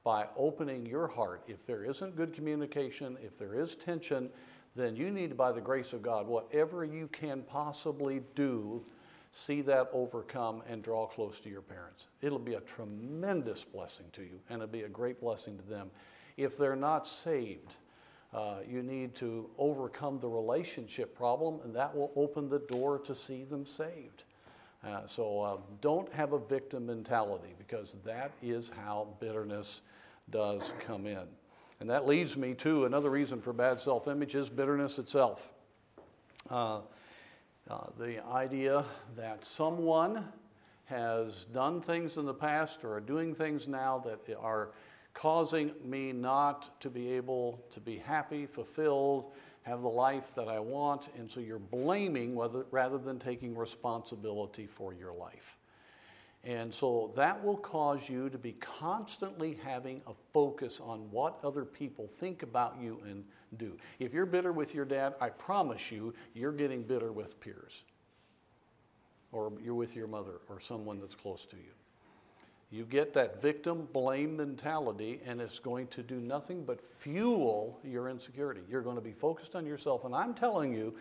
by 0.03 0.27
opening 0.37 0.85
your 0.85 1.07
heart. 1.07 1.41
If 1.47 1.65
there 1.65 1.83
isn't 1.83 2.15
good 2.15 2.33
communication, 2.33 3.17
if 3.23 3.39
there 3.39 3.55
is 3.55 3.75
tension, 3.75 4.29
then 4.79 4.95
you 4.95 5.11
need, 5.11 5.29
to, 5.29 5.35
by 5.35 5.51
the 5.51 5.61
grace 5.61 5.93
of 5.93 6.01
God, 6.01 6.27
whatever 6.27 6.83
you 6.83 7.07
can 7.07 7.43
possibly 7.43 8.21
do, 8.35 8.83
see 9.31 9.61
that 9.61 9.89
overcome 9.93 10.63
and 10.67 10.81
draw 10.81 11.05
close 11.05 11.39
to 11.41 11.49
your 11.49 11.61
parents. 11.61 12.07
It'll 12.21 12.39
be 12.39 12.55
a 12.55 12.61
tremendous 12.61 13.63
blessing 13.63 14.05
to 14.13 14.21
you, 14.21 14.39
and 14.49 14.61
it'll 14.61 14.71
be 14.71 14.83
a 14.83 14.89
great 14.89 15.21
blessing 15.21 15.57
to 15.57 15.63
them. 15.63 15.91
If 16.37 16.57
they're 16.57 16.75
not 16.75 17.07
saved, 17.07 17.75
uh, 18.33 18.57
you 18.67 18.83
need 18.83 19.15
to 19.15 19.49
overcome 19.57 20.19
the 20.19 20.29
relationship 20.29 21.15
problem, 21.15 21.59
and 21.63 21.75
that 21.75 21.95
will 21.95 22.11
open 22.15 22.49
the 22.49 22.59
door 22.59 22.99
to 22.99 23.15
see 23.15 23.43
them 23.43 23.65
saved. 23.65 24.23
Uh, 24.85 25.05
so 25.07 25.41
uh, 25.41 25.57
don't 25.81 26.11
have 26.13 26.33
a 26.33 26.39
victim 26.39 26.85
mentality 26.85 27.53
because 27.57 27.97
that 28.05 28.31
is 28.41 28.71
how 28.83 29.07
bitterness 29.19 29.81
does 30.29 30.71
come 30.85 31.05
in. 31.05 31.27
And 31.79 31.89
that 31.89 32.05
leads 32.05 32.35
me 32.35 32.53
to 32.55 32.85
another 32.85 33.09
reason 33.09 33.41
for 33.41 33.53
bad 33.53 33.79
self 33.79 34.07
image 34.07 34.35
is 34.35 34.49
bitterness 34.49 34.99
itself. 34.99 35.49
Uh, 36.49 36.81
uh, 37.69 37.87
the 37.97 38.25
idea 38.25 38.83
that 39.15 39.45
someone 39.45 40.25
has 40.85 41.45
done 41.45 41.81
things 41.81 42.17
in 42.17 42.25
the 42.25 42.33
past 42.33 42.83
or 42.83 42.95
are 42.95 42.99
doing 42.99 43.35
things 43.35 43.67
now 43.67 43.99
that 43.99 44.19
are 44.41 44.71
causing 45.13 45.71
me 45.85 46.11
not 46.11 46.79
to 46.81 46.89
be 46.89 47.11
able 47.11 47.63
to 47.71 47.79
be 47.79 47.97
happy, 47.97 48.45
fulfilled, 48.45 49.31
have 49.63 49.81
the 49.81 49.89
life 49.89 50.33
that 50.35 50.47
I 50.47 50.59
want, 50.59 51.09
and 51.17 51.29
so 51.29 51.39
you're 51.39 51.59
blaming 51.59 52.33
whether, 52.33 52.65
rather 52.71 52.97
than 52.97 53.19
taking 53.19 53.55
responsibility 53.55 54.65
for 54.65 54.93
your 54.93 55.13
life. 55.13 55.58
And 56.43 56.73
so 56.73 57.11
that 57.15 57.43
will 57.43 57.57
cause 57.57 58.07
you 58.09 58.29
to 58.29 58.37
be 58.37 58.53
constantly 58.53 59.59
having 59.63 60.01
a 60.07 60.13
focus 60.33 60.79
on 60.79 61.11
what 61.11 61.37
other 61.43 61.65
people 61.65 62.07
think 62.07 62.43
about 62.43 62.77
you 62.81 63.01
and 63.05 63.25
do. 63.57 63.77
If 63.99 64.13
you're 64.13 64.25
bitter 64.25 64.53
with 64.53 64.73
your 64.73 64.85
dad, 64.85 65.15
I 65.19 65.29
promise 65.29 65.91
you, 65.91 66.13
you're 66.33 66.53
getting 66.53 66.83
bitter 66.83 67.11
with 67.11 67.39
peers. 67.41 67.83
Or 69.31 69.51
you're 69.61 69.75
with 69.75 69.95
your 69.95 70.07
mother 70.07 70.39
or 70.47 70.59
someone 70.59 70.99
that's 70.99 71.15
close 71.15 71.45
to 71.47 71.57
you. 71.57 71.73
You 72.71 72.85
get 72.85 73.13
that 73.13 73.41
victim 73.41 73.87
blame 73.91 74.37
mentality, 74.37 75.21
and 75.25 75.41
it's 75.41 75.57
going 75.57 75.87
to 75.87 76.03
do 76.03 76.15
nothing 76.15 76.63
but 76.63 76.79
fuel 76.79 77.79
your 77.83 78.09
insecurity. 78.09 78.61
You're 78.69 78.83
going 78.83 78.95
to 78.95 79.01
be 79.01 79.11
focused 79.11 79.55
on 79.55 79.65
yourself. 79.65 80.05
And 80.05 80.15
I'm 80.15 80.35
telling 80.35 80.71
you, 80.73 80.95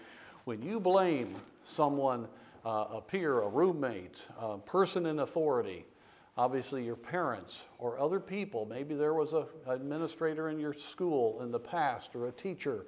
when 0.44 0.62
you 0.62 0.80
blame 0.80 1.34
someone, 1.64 2.26
uh, 2.64 2.86
a 2.92 3.00
peer, 3.00 3.40
a 3.40 3.48
roommate, 3.48 4.22
a 4.40 4.58
person 4.58 5.06
in 5.06 5.20
authority, 5.20 5.86
obviously 6.36 6.84
your 6.84 6.96
parents 6.96 7.62
or 7.78 7.98
other 7.98 8.20
people, 8.20 8.66
maybe 8.66 8.94
there 8.94 9.14
was 9.14 9.32
an 9.32 9.44
administrator 9.66 10.48
in 10.48 10.58
your 10.58 10.72
school 10.72 11.42
in 11.42 11.50
the 11.50 11.58
past, 11.58 12.14
or 12.14 12.28
a 12.28 12.32
teacher, 12.32 12.86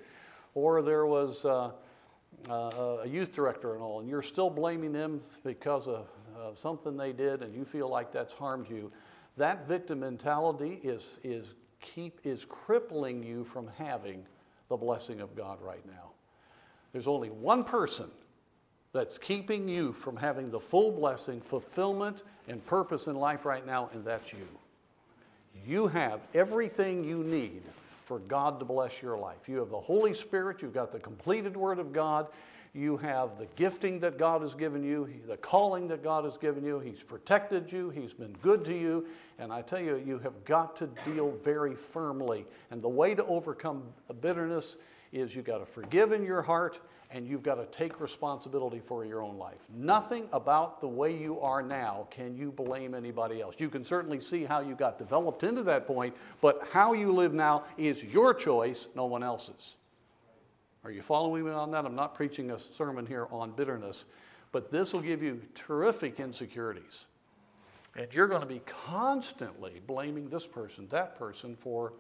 or 0.55 0.83
there 0.83 1.07
was. 1.07 1.45
Uh, 1.45 1.71
uh, 2.49 2.99
a 3.03 3.09
youth 3.09 3.35
director 3.35 3.75
and 3.75 3.83
all, 3.83 4.01
and 4.01 4.09
you're 4.09 4.23
still 4.23 4.49
blaming 4.49 4.93
them 4.93 5.21
because 5.45 5.87
of 5.87 6.07
uh, 6.39 6.55
something 6.55 6.97
they 6.97 7.13
did 7.13 7.43
and 7.43 7.55
you 7.55 7.65
feel 7.65 7.89
like 7.89 8.13
that's 8.13 8.33
harmed 8.33 8.71
you, 8.71 8.91
that 9.37 9.67
victim 9.67 10.01
mentality 10.01 10.81
is, 10.83 11.03
is, 11.23 11.47
keep, 11.81 12.21
is 12.25 12.47
crippling 12.47 13.23
you 13.23 13.45
from 13.45 13.69
having 13.77 14.25
the 14.69 14.77
blessing 14.77 15.21
of 15.21 15.37
God 15.37 15.61
right 15.61 15.85
now. 15.87 16.13
There's 16.93 17.07
only 17.07 17.31
one 17.31 17.65
person 17.65 18.11
that's 18.93 19.19
keeping 19.19 19.69
you 19.69 19.93
from 19.93 20.17
having 20.17 20.51
the 20.51 20.61
full 20.61 20.91
blessing, 20.91 21.41
fulfillment, 21.41 22.23
and 22.49 22.65
purpose 22.67 23.07
in 23.07 23.15
life 23.15 23.45
right 23.45 23.65
now, 23.65 23.91
and 23.93 24.05
that's 24.05 24.33
you. 24.33 24.49
You 25.67 25.87
have 25.89 26.21
everything 26.35 27.05
you 27.05 27.23
need 27.23 27.63
for 28.05 28.19
God 28.21 28.59
to 28.59 28.65
bless 28.65 29.01
your 29.01 29.17
life. 29.17 29.49
You 29.49 29.59
have 29.59 29.71
the 29.71 29.81
Holy 29.81 30.15
Spirit, 30.15 30.63
you've 30.63 30.75
got 30.75 30.91
the 30.91 30.99
completed 30.99 31.57
Word 31.57 31.79
of 31.79 31.93
God, 31.93 32.27
you 32.73 32.97
have 32.99 33.39
the 33.39 33.47
gifting 33.57 34.01
that 34.01 34.17
God 34.19 34.43
has 34.43 34.55
given 34.55 34.85
you, 34.85 35.09
the 35.27 35.37
calling 35.37 35.89
that 35.89 36.03
God 36.03 36.25
has 36.25 36.39
given 36.39 36.65
you. 36.65 36.79
He's 36.79 37.03
protected 37.03 37.71
you, 37.73 37.91
He's 37.91 38.15
been 38.15 38.33
good 38.43 38.65
to 38.67 38.77
you. 38.77 39.07
And 39.39 39.53
I 39.53 39.63
tell 39.63 39.81
you, 39.81 40.03
you 40.05 40.19
have 40.21 40.45
got 40.45 40.77
to 40.77 40.89
deal 41.05 41.33
very 41.43 41.75
firmly. 41.75 42.47
And 42.71 42.81
the 42.83 42.89
way 42.89 43.15
to 43.15 43.25
overcome 43.25 43.85
bitterness 44.21 44.77
is 45.13 45.35
you've 45.35 45.47
got 45.47 45.59
to 45.59 45.67
forgive 45.67 46.13
in 46.13 46.25
your 46.25 46.43
heart 46.43 46.81
and 47.13 47.27
you've 47.27 47.43
got 47.43 47.57
to 47.57 47.67
take 47.77 48.01
responsibility 48.01 48.81
for 48.87 49.05
your 49.05 49.21
own 49.21 49.37
life. 49.37 49.59
Nothing 49.75 50.29
about 50.33 50.81
the 50.81 50.87
way 50.87 51.17
you 51.17 51.41
are 51.41 51.63
now 51.63 52.07
can 52.11 52.37
you 52.37 52.53
blame 52.53 52.95
anybody 52.95 53.41
else. 53.41 53.57
You 53.59 53.69
can 53.69 53.85
certainly 53.85 54.21
see 54.21 54.45
how 54.45 54.61
you 54.61 54.77
got 54.77 54.97
developed 54.97 55.43
into 55.43 55.65
that 55.65 55.87
point, 55.89 56.15
but 56.41 56.69
how 56.71 56.93
you 56.93 57.13
live 57.13 57.35
now 57.35 57.65
is 57.77 58.05
your 58.05 58.33
choice, 58.33 58.87
no 58.95 59.07
one 59.07 59.25
else's. 59.25 59.75
Are 60.85 60.91
you 60.91 61.03
following 61.03 61.45
me 61.45 61.51
on 61.51 61.71
that? 61.73 61.85
I'm 61.85 61.95
not 61.95 62.15
preaching 62.15 62.51
a 62.51 62.59
sermon 62.59 63.07
here 63.07 63.27
on 63.31 63.51
bitterness, 63.53 64.05
but 64.51 64.71
this 64.71 64.93
will 64.93 65.03
give 65.03 65.23
you 65.23 65.43
terrific 65.55 66.19
insecurities. 66.19 67.05
And 67.97 68.07
you're 68.13 68.29
going 68.29 68.41
to 68.41 68.47
be 68.47 68.63
constantly 68.65 69.83
blaming 69.87 70.31
this 70.31 70.47
person, 70.47 70.87
that 70.91 71.19
person 71.19 71.57
for 71.57 71.93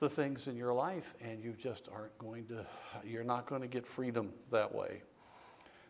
the 0.00 0.08
things 0.08 0.48
in 0.48 0.56
your 0.56 0.74
life, 0.74 1.14
and 1.22 1.42
you 1.42 1.52
just 1.52 1.88
aren't 1.92 2.16
going 2.18 2.46
to, 2.46 2.66
you're 3.04 3.24
not 3.24 3.46
going 3.46 3.62
to 3.62 3.68
get 3.68 3.86
freedom 3.86 4.32
that 4.50 4.74
way. 4.74 5.02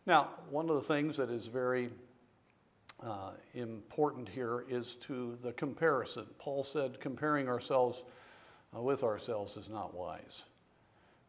Now, 0.06 0.28
one 0.50 0.68
of 0.68 0.76
the 0.76 0.82
things 0.82 1.16
that 1.16 1.30
is 1.30 1.46
very 1.46 1.90
uh, 3.04 3.30
important 3.54 4.28
here 4.28 4.64
is 4.68 4.94
to 4.96 5.36
the 5.42 5.52
comparison. 5.52 6.26
Paul 6.38 6.62
said 6.62 7.00
comparing 7.00 7.48
ourselves 7.48 8.02
uh, 8.76 8.80
with 8.80 9.02
ourselves 9.02 9.56
is 9.56 9.68
not 9.68 9.94
wise. 9.94 10.42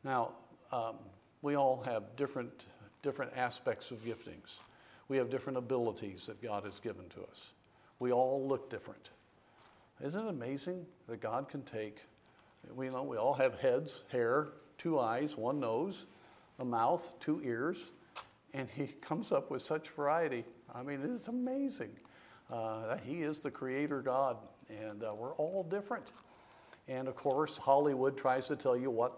Now, 0.04 0.32
um, 0.72 0.96
we 1.42 1.56
all 1.56 1.84
have 1.86 2.16
different, 2.16 2.66
different 3.02 3.34
aspects 3.36 3.92
of 3.92 4.04
giftings. 4.04 4.60
We 5.08 5.18
have 5.18 5.30
different 5.30 5.58
abilities 5.58 6.26
that 6.28 6.42
God 6.42 6.64
has 6.64 6.80
given 6.80 7.10
to 7.10 7.22
us. 7.24 7.52
We 8.00 8.12
all 8.12 8.48
look 8.48 8.70
different. 8.70 9.10
Isn't 10.04 10.26
it 10.26 10.30
amazing 10.30 10.86
that 11.08 11.22
God 11.22 11.50
can 11.50 11.64
take, 11.64 12.00
we 12.74 12.90
know 12.90 13.04
we 13.04 13.18
all 13.18 13.34
have 13.36 13.60
heads, 13.60 14.02
hair, 14.10 14.50
two 14.78 15.00
eyes, 15.00 15.38
one 15.38 15.60
nose, 15.60 16.06
a 16.60 16.66
mouth, 16.66 17.14
two 17.20 17.42
ears, 17.44 17.78
and 18.54 18.70
He 18.70 18.88
comes 19.02 19.32
up 19.32 19.52
with 19.52 19.62
such 19.62 19.90
variety. 19.90 20.46
I 20.74 20.84
mean, 20.84 21.02
it's 21.04 21.28
amazing. 21.28 21.92
Uh, 22.52 22.98
he 22.98 23.24
is 23.24 23.40
the 23.40 23.50
creator 23.52 24.02
God, 24.02 24.38
and 24.70 25.04
uh, 25.04 25.14
we're 25.14 25.34
all 25.36 25.64
different. 25.64 26.06
And 26.88 27.08
of 27.08 27.16
course, 27.16 27.58
Hollywood 27.58 28.18
tries 28.18 28.48
to 28.48 28.56
tell 28.56 28.76
you 28.76 28.92
what 28.92 29.14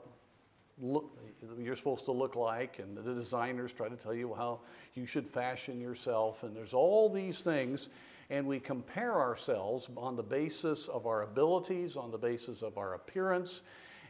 look, 0.81 1.17
you're 1.57 1.75
supposed 1.75 2.05
to 2.05 2.11
look 2.11 2.35
like, 2.35 2.79
and 2.79 2.97
the 2.97 3.13
designers 3.13 3.71
try 3.73 3.87
to 3.87 3.95
tell 3.95 4.13
you 4.13 4.33
how 4.33 4.59
you 4.93 5.05
should 5.05 5.27
fashion 5.27 5.79
yourself, 5.79 6.43
and 6.43 6.55
there's 6.55 6.73
all 6.73 7.09
these 7.09 7.41
things, 7.41 7.89
and 8.29 8.45
we 8.45 8.59
compare 8.59 9.13
ourselves 9.13 9.89
on 9.95 10.15
the 10.15 10.23
basis 10.23 10.87
of 10.87 11.05
our 11.05 11.21
abilities, 11.23 11.95
on 11.95 12.11
the 12.11 12.17
basis 12.17 12.61
of 12.61 12.77
our 12.77 12.95
appearance, 12.95 13.61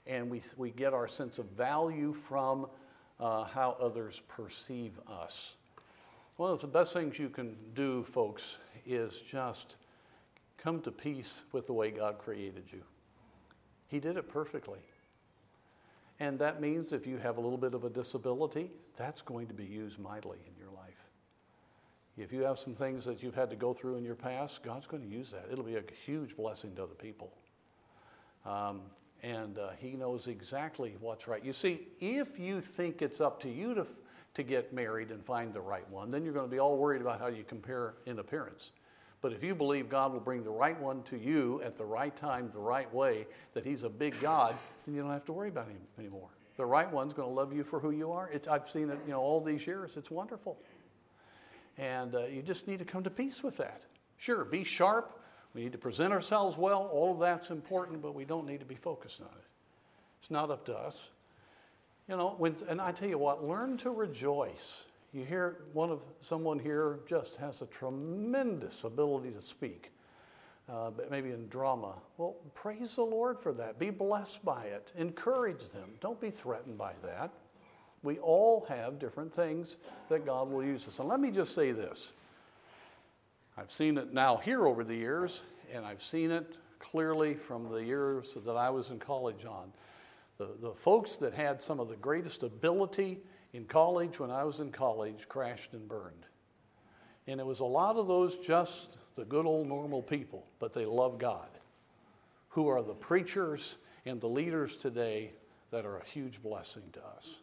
and 0.07 0.29
we, 0.29 0.41
we 0.57 0.71
get 0.71 0.93
our 0.93 1.07
sense 1.07 1.39
of 1.39 1.45
value 1.51 2.13
from 2.13 2.67
uh, 3.19 3.43
how 3.43 3.77
others 3.79 4.21
perceive 4.27 4.99
us. 5.07 5.55
One 6.37 6.51
of 6.51 6.59
the 6.59 6.67
best 6.67 6.93
things 6.93 7.17
you 7.17 7.29
can 7.29 7.55
do, 7.73 8.03
folks, 8.03 8.57
is 8.85 9.21
just 9.21 9.77
come 10.57 10.81
to 10.81 10.91
peace 10.91 11.43
with 11.51 11.67
the 11.67 11.73
way 11.73 11.91
God 11.91 12.17
created 12.17 12.65
you. 12.71 12.81
He 13.87 13.99
did 13.99 14.17
it 14.17 14.27
perfectly. 14.27 14.79
And 16.19 16.39
that 16.39 16.61
means 16.61 16.93
if 16.93 17.05
you 17.05 17.17
have 17.17 17.37
a 17.37 17.41
little 17.41 17.57
bit 17.57 17.73
of 17.73 17.83
a 17.83 17.89
disability, 17.89 18.71
that's 18.95 19.21
going 19.21 19.47
to 19.47 19.53
be 19.53 19.65
used 19.65 19.99
mightily 19.99 20.37
in 20.47 20.57
your 20.57 20.71
life. 20.71 20.93
If 22.17 22.31
you 22.31 22.43
have 22.43 22.57
some 22.57 22.73
things 22.73 23.03
that 23.05 23.21
you've 23.21 23.35
had 23.35 23.49
to 23.49 23.57
go 23.57 23.73
through 23.73 23.97
in 23.97 24.05
your 24.05 24.15
past, 24.15 24.63
God's 24.63 24.87
going 24.87 25.03
to 25.03 25.09
use 25.09 25.31
that. 25.31 25.47
It'll 25.51 25.65
be 25.65 25.75
a 25.75 25.83
huge 26.05 26.37
blessing 26.37 26.73
to 26.75 26.83
other 26.83 26.93
people. 26.93 27.33
Um, 28.45 28.81
and 29.21 29.57
uh, 29.57 29.71
He 29.77 29.97
knows 29.97 30.27
exactly 30.27 30.95
what's 31.01 31.27
right. 31.27 31.43
You 31.43 31.51
see, 31.51 31.87
if 31.99 32.39
you 32.39 32.61
think 32.61 33.01
it's 33.01 33.19
up 33.19 33.41
to 33.41 33.49
you 33.49 33.73
to, 33.73 33.85
to 34.35 34.43
get 34.43 34.71
married 34.71 35.11
and 35.11 35.25
find 35.25 35.53
the 35.53 35.59
right 35.59 35.89
one, 35.89 36.09
then 36.09 36.23
you're 36.23 36.33
going 36.33 36.47
to 36.47 36.51
be 36.51 36.59
all 36.59 36.77
worried 36.77 37.01
about 37.01 37.19
how 37.19 37.27
you 37.27 37.43
compare 37.43 37.95
in 38.05 38.19
appearance. 38.19 38.71
But 39.25 39.33
if 39.33 39.43
you 39.43 39.55
believe 39.55 39.89
God 39.89 40.13
will 40.13 40.19
bring 40.19 40.43
the 40.43 40.51
right 40.51 40.79
one 40.79 41.01
to 41.05 41.17
you 41.17 41.59
at 41.63 41.79
the 41.79 41.83
right 41.83 42.15
time, 42.15 42.51
the 42.53 42.59
right 42.59 42.93
way, 42.93 43.25
that 43.55 43.65
He's 43.65 43.81
a 43.81 43.89
big 43.89 44.21
God, 44.21 44.55
then 44.85 44.93
you 44.93 45.01
don't 45.01 45.09
have 45.09 45.25
to 45.25 45.33
worry 45.33 45.49
about 45.49 45.67
Him 45.67 45.79
anymore. 45.97 46.29
The 46.57 46.65
right 46.67 46.87
one's 46.91 47.11
going 47.11 47.27
to 47.27 47.33
love 47.33 47.51
you 47.51 47.63
for 47.63 47.79
who 47.79 47.89
you 47.89 48.11
are. 48.11 48.29
It's, 48.29 48.47
I've 48.47 48.69
seen 48.69 48.91
it, 48.91 48.99
you 49.07 49.13
know, 49.13 49.19
all 49.19 49.41
these 49.41 49.65
years. 49.65 49.97
It's 49.97 50.11
wonderful, 50.11 50.59
and 51.79 52.13
uh, 52.13 52.25
you 52.25 52.43
just 52.43 52.67
need 52.67 52.77
to 52.77 52.85
come 52.85 53.01
to 53.03 53.09
peace 53.09 53.41
with 53.41 53.57
that. 53.57 53.81
Sure, 54.17 54.45
be 54.45 54.63
sharp. 54.63 55.19
We 55.55 55.63
need 55.63 55.71
to 55.71 55.79
present 55.79 56.13
ourselves 56.13 56.55
well. 56.55 56.87
All 56.93 57.13
of 57.13 57.19
that's 57.19 57.49
important, 57.49 58.03
but 58.03 58.13
we 58.13 58.25
don't 58.25 58.45
need 58.45 58.59
to 58.59 58.67
be 58.67 58.75
focused 58.75 59.21
on 59.21 59.27
it. 59.39 59.45
It's 60.21 60.29
not 60.29 60.51
up 60.51 60.67
to 60.67 60.77
us. 60.77 61.09
You 62.07 62.15
know, 62.17 62.35
when, 62.37 62.57
and 62.69 62.79
I 62.79 62.91
tell 62.91 63.09
you 63.09 63.17
what, 63.17 63.43
learn 63.43 63.77
to 63.77 63.89
rejoice 63.89 64.83
you 65.15 65.23
hear 65.23 65.59
one 65.71 65.89
of 65.89 66.01
someone 66.21 66.59
here 66.59 66.99
just 67.07 67.37
has 67.37 67.61
a 67.61 67.65
tremendous 67.67 68.83
ability 68.83 69.31
to 69.31 69.41
speak, 69.41 69.93
uh, 70.69 70.91
maybe 71.09 71.31
in 71.31 71.47
drama. 71.47 71.93
Well, 72.17 72.35
praise 72.53 72.97
the 72.97 73.03
Lord 73.03 73.39
for 73.39 73.53
that. 73.53 73.79
Be 73.79 73.91
blessed 73.91 74.43
by 74.43 74.65
it. 74.65 74.91
Encourage 74.97 75.69
them. 75.69 75.91
Don't 76.01 76.19
be 76.19 76.29
threatened 76.29 76.77
by 76.77 76.91
that. 77.01 77.31
We 78.03 78.19
all 78.19 78.65
have 78.67 78.99
different 78.99 79.33
things 79.33 79.77
that 80.09 80.25
God 80.25 80.51
will 80.51 80.63
use 80.63 80.85
us. 80.85 80.99
And 80.99 81.07
let 81.07 81.21
me 81.21 81.31
just 81.31 81.55
say 81.55 81.71
this 81.71 82.09
I've 83.57 83.71
seen 83.71 83.97
it 83.97 84.13
now 84.13 84.35
here 84.35 84.67
over 84.67 84.83
the 84.83 84.95
years, 84.95 85.43
and 85.73 85.85
I've 85.85 86.03
seen 86.03 86.29
it 86.29 86.57
clearly 86.79 87.35
from 87.35 87.71
the 87.71 87.81
years 87.83 88.35
that 88.45 88.57
I 88.57 88.69
was 88.69 88.91
in 88.91 88.99
college 88.99 89.45
on. 89.45 89.71
The, 90.39 90.49
the 90.61 90.73
folks 90.73 91.15
that 91.15 91.33
had 91.33 91.61
some 91.61 91.79
of 91.79 91.87
the 91.87 91.95
greatest 91.95 92.43
ability 92.43 93.19
in 93.55 93.63
college, 93.63 94.19
when 94.19 94.31
I 94.31 94.43
was 94.43 94.59
in 94.59 94.69
college, 94.69 95.29
crashed 95.29 95.71
and 95.71 95.87
burned. 95.87 96.25
And 97.25 97.39
it 97.39 97.45
was 97.45 97.61
a 97.61 97.65
lot 97.65 97.95
of 97.95 98.05
those 98.05 98.37
just 98.37 98.97
the 99.15 99.23
good 99.23 99.45
old 99.45 99.67
normal 99.67 100.01
people, 100.01 100.45
but 100.59 100.73
they 100.73 100.85
love 100.85 101.17
God, 101.17 101.47
who 102.49 102.67
are 102.67 102.83
the 102.83 102.93
preachers 102.93 103.77
and 104.05 104.19
the 104.19 104.27
leaders 104.27 104.75
today 104.75 105.31
that 105.71 105.85
are 105.85 105.97
a 105.97 106.03
huge 106.03 106.43
blessing 106.43 106.83
to 106.91 106.99
us. 107.05 107.35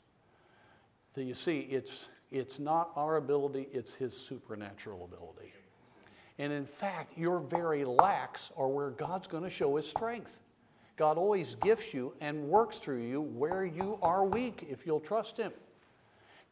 So 1.14 1.22
you 1.22 1.32
see, 1.32 1.60
it's, 1.60 2.08
it's 2.30 2.58
not 2.58 2.90
our 2.94 3.16
ability, 3.16 3.68
it's 3.72 3.94
His 3.94 4.14
supernatural 4.14 5.04
ability. 5.04 5.54
And 6.38 6.52
in 6.52 6.66
fact, 6.66 7.16
your 7.16 7.40
very 7.40 7.86
lacks 7.86 8.52
are 8.58 8.68
where 8.68 8.90
God's 8.90 9.28
going 9.28 9.44
to 9.44 9.50
show 9.50 9.76
His 9.76 9.88
strength. 9.88 10.40
God 10.96 11.16
always 11.16 11.54
gifts 11.54 11.94
you 11.94 12.12
and 12.20 12.48
works 12.48 12.78
through 12.78 13.02
you 13.02 13.22
where 13.22 13.64
you 13.64 13.98
are 14.02 14.26
weak 14.26 14.66
if 14.68 14.84
you'll 14.84 15.00
trust 15.00 15.38
Him 15.38 15.52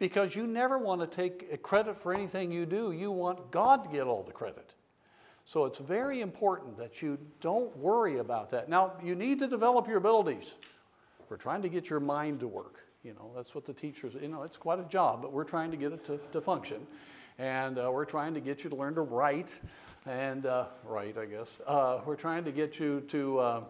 because 0.01 0.35
you 0.35 0.47
never 0.47 0.79
want 0.79 1.03
to 1.03 1.07
take 1.07 1.63
credit 1.63 1.97
for 2.01 2.13
anything 2.13 2.51
you 2.51 2.67
do. 2.67 2.91
You 2.91 3.13
want 3.13 3.53
God 3.53 3.85
to 3.85 3.91
get 3.91 4.09
all 4.09 4.25
the 4.25 4.33
credit. 4.33 4.75
So 5.45 5.67
it's 5.67 5.79
very 5.79 6.23
important 6.23 6.79
that 6.79 7.03
you 7.03 7.19
don't 7.41 7.77
worry 7.77 8.19
about 8.19 8.51
that. 8.51 8.69
Now, 8.69 8.95
you 9.05 9.15
need 9.15 9.39
to 9.41 9.47
develop 9.47 9.87
your 9.87 9.99
abilities. 9.99 10.55
We're 11.29 11.37
trying 11.37 11.63
to 11.63 11.69
get 11.69 11.91
your 11.91 12.01
mind 12.01 12.41
to 12.41 12.49
work. 12.49 12.87
You 13.05 13.15
know, 13.15 13.31
that's 13.37 13.55
what 13.55 13.65
the 13.65 13.73
teachers, 13.73 14.15
you 14.21 14.29
know, 14.29 14.43
it's 14.43 14.57
quite 14.57 14.81
a 14.81 14.85
job, 14.85 15.23
but 15.23 15.33
we're 15.33 15.45
trying 15.45 15.71
to 15.71 15.77
get 15.77 15.93
it 15.93 16.05
to, 16.07 16.19
to 16.33 16.41
function. 16.41 16.87
And 17.39 17.79
uh, 17.79 17.91
we're 17.93 18.05
trying 18.05 18.35
to 18.35 18.41
get 18.41 18.65
you 18.65 18.71
to 18.71 18.77
learn 18.77 18.95
to 18.95 19.03
write 19.03 19.55
and 20.07 20.47
uh, 20.47 20.67
write, 20.85 21.19
I 21.19 21.27
guess. 21.27 21.59
Uh, 21.67 22.01
we're 22.07 22.17
trying 22.17 22.45
to 22.45 22.53
get 22.53 22.79
you 22.79 23.03
to, 23.09 23.39
uh, 23.39 23.65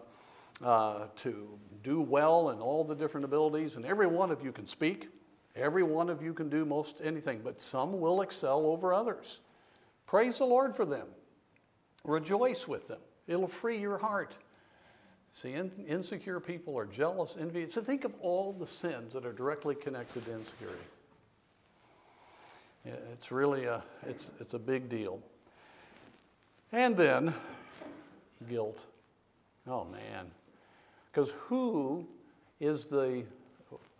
uh, 0.63 1.07
to 1.17 1.59
do 1.83 2.01
well 2.01 2.51
in 2.51 2.59
all 2.59 2.83
the 2.83 2.95
different 2.95 3.25
abilities, 3.25 3.75
and 3.75 3.85
every 3.85 4.07
one 4.07 4.31
of 4.31 4.43
you 4.43 4.51
can 4.51 4.65
speak. 4.65 5.09
Every 5.55 5.83
one 5.83 6.09
of 6.09 6.21
you 6.21 6.33
can 6.33 6.49
do 6.49 6.65
most 6.65 7.01
anything, 7.03 7.41
but 7.43 7.59
some 7.59 7.99
will 7.99 8.21
excel 8.21 8.65
over 8.65 8.93
others. 8.93 9.41
Praise 10.05 10.37
the 10.37 10.45
Lord 10.45 10.75
for 10.75 10.85
them. 10.85 11.07
Rejoice 12.03 12.67
with 12.67 12.87
them. 12.87 12.99
It'll 13.27 13.47
free 13.47 13.77
your 13.77 13.97
heart. 13.97 14.37
See, 15.33 15.53
in, 15.53 15.71
insecure 15.87 16.39
people 16.39 16.77
are 16.77 16.85
jealous, 16.85 17.37
envy. 17.39 17.67
So 17.69 17.81
think 17.81 18.03
of 18.03 18.13
all 18.21 18.53
the 18.53 18.67
sins 18.67 19.13
that 19.13 19.25
are 19.25 19.33
directly 19.33 19.75
connected 19.75 20.25
to 20.25 20.33
insecurity. 20.33 20.83
It's 23.13 23.31
really 23.31 23.65
a, 23.65 23.83
it's, 24.07 24.31
it's 24.39 24.53
a 24.53 24.59
big 24.59 24.89
deal. 24.89 25.21
And 26.71 26.97
then 26.97 27.33
guilt. 28.49 28.79
Oh 29.67 29.85
man. 29.85 30.31
Because 31.11 31.31
who 31.47 32.07
is 32.59 32.85
the 32.85 33.23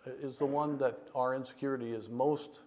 is 0.05 0.37
the 0.37 0.45
one 0.45 0.77
that 0.77 0.99
our 1.15 1.35
insecurity 1.35 1.91
is 1.91 2.09
most 2.09 2.61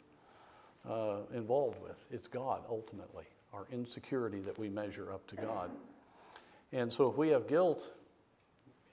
uh, 0.89 1.19
involved 1.35 1.81
with. 1.83 1.97
It's 2.11 2.29
God, 2.29 2.63
ultimately, 2.69 3.25
our 3.53 3.67
insecurity 3.73 4.41
that 4.41 4.59
we 4.59 4.69
measure 4.69 5.13
up 5.13 5.27
to 5.29 5.37
God. 5.37 5.71
And 6.73 6.93
so 6.93 7.11
if 7.11 7.17
we 7.17 7.29
have 7.31 7.47
guilt, 7.47 7.91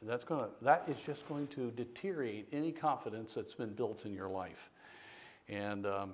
That's 0.03 0.25
going 0.25 0.43
to, 0.43 0.49
that 0.65 0.83
is 0.87 0.99
just 1.05 1.27
going 1.27 1.47
to 1.49 1.69
deteriorate 1.71 2.47
any 2.51 2.71
confidence 2.71 3.35
that's 3.35 3.53
been 3.53 3.75
built 3.75 4.05
in 4.05 4.13
your 4.13 4.29
life. 4.29 4.71
And 5.47 5.85
um, 5.85 6.13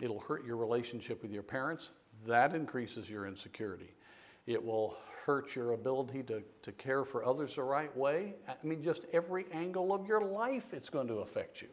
it'll 0.00 0.20
hurt 0.20 0.44
your 0.44 0.58
relationship 0.58 1.22
with 1.22 1.32
your 1.32 1.42
parents. 1.42 1.92
That 2.26 2.54
increases 2.54 3.08
your 3.08 3.26
insecurity. 3.26 3.94
It 4.46 4.62
will 4.62 4.98
hurt 5.24 5.54
your 5.54 5.72
ability 5.72 6.22
to, 6.24 6.42
to 6.62 6.72
care 6.72 7.04
for 7.04 7.24
others 7.24 7.54
the 7.54 7.62
right 7.62 7.94
way. 7.96 8.34
I 8.48 8.54
mean, 8.66 8.82
just 8.82 9.06
every 9.12 9.46
angle 9.52 9.94
of 9.94 10.06
your 10.06 10.20
life, 10.20 10.66
it's 10.72 10.88
going 10.88 11.08
to 11.08 11.16
affect 11.16 11.62
you. 11.62 11.68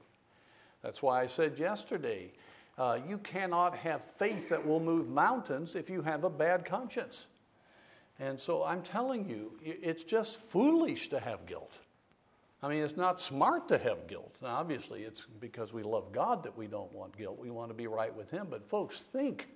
That's 0.84 1.02
why 1.02 1.22
I 1.22 1.26
said 1.26 1.58
yesterday 1.58 2.32
uh, 2.78 3.00
you 3.08 3.18
cannot 3.18 3.76
have 3.78 4.02
faith 4.18 4.50
that 4.50 4.66
will 4.66 4.80
move 4.80 5.10
mountains 5.10 5.76
if 5.76 5.90
you 5.90 6.02
have 6.02 6.24
a 6.24 6.30
bad 6.30 6.64
conscience. 6.64 7.26
And 8.20 8.40
so 8.40 8.64
I'm 8.64 8.84
telling 8.84 9.30
you, 9.30 9.54
it's 9.64 10.04
just 10.04 10.38
foolish 10.38 11.10
to 11.10 11.20
have 11.20 11.46
guilt. 11.46 11.80
I 12.62 12.68
mean, 12.68 12.84
it's 12.84 12.98
not 12.98 13.22
smart 13.22 13.70
to 13.70 13.78
have 13.78 14.08
guilt. 14.08 14.38
Now, 14.42 14.56
obviously, 14.58 15.04
it's 15.04 15.26
because 15.40 15.72
we 15.72 15.82
love 15.82 16.12
God 16.12 16.44
that 16.44 16.58
we 16.58 16.68
don't 16.68 16.92
want 16.92 17.18
guilt. 17.18 17.40
We 17.40 17.50
want 17.50 17.70
to 17.70 17.74
be 17.74 17.88
right 17.88 18.14
with 18.14 18.30
Him. 18.30 18.48
But, 18.50 18.68
folks, 18.68 19.02
think 19.02 19.48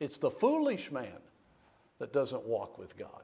it's 0.00 0.18
the 0.18 0.30
foolish 0.30 0.92
man 0.92 1.18
that 1.98 2.12
doesn't 2.12 2.44
walk 2.44 2.78
with 2.78 2.96
God 2.98 3.22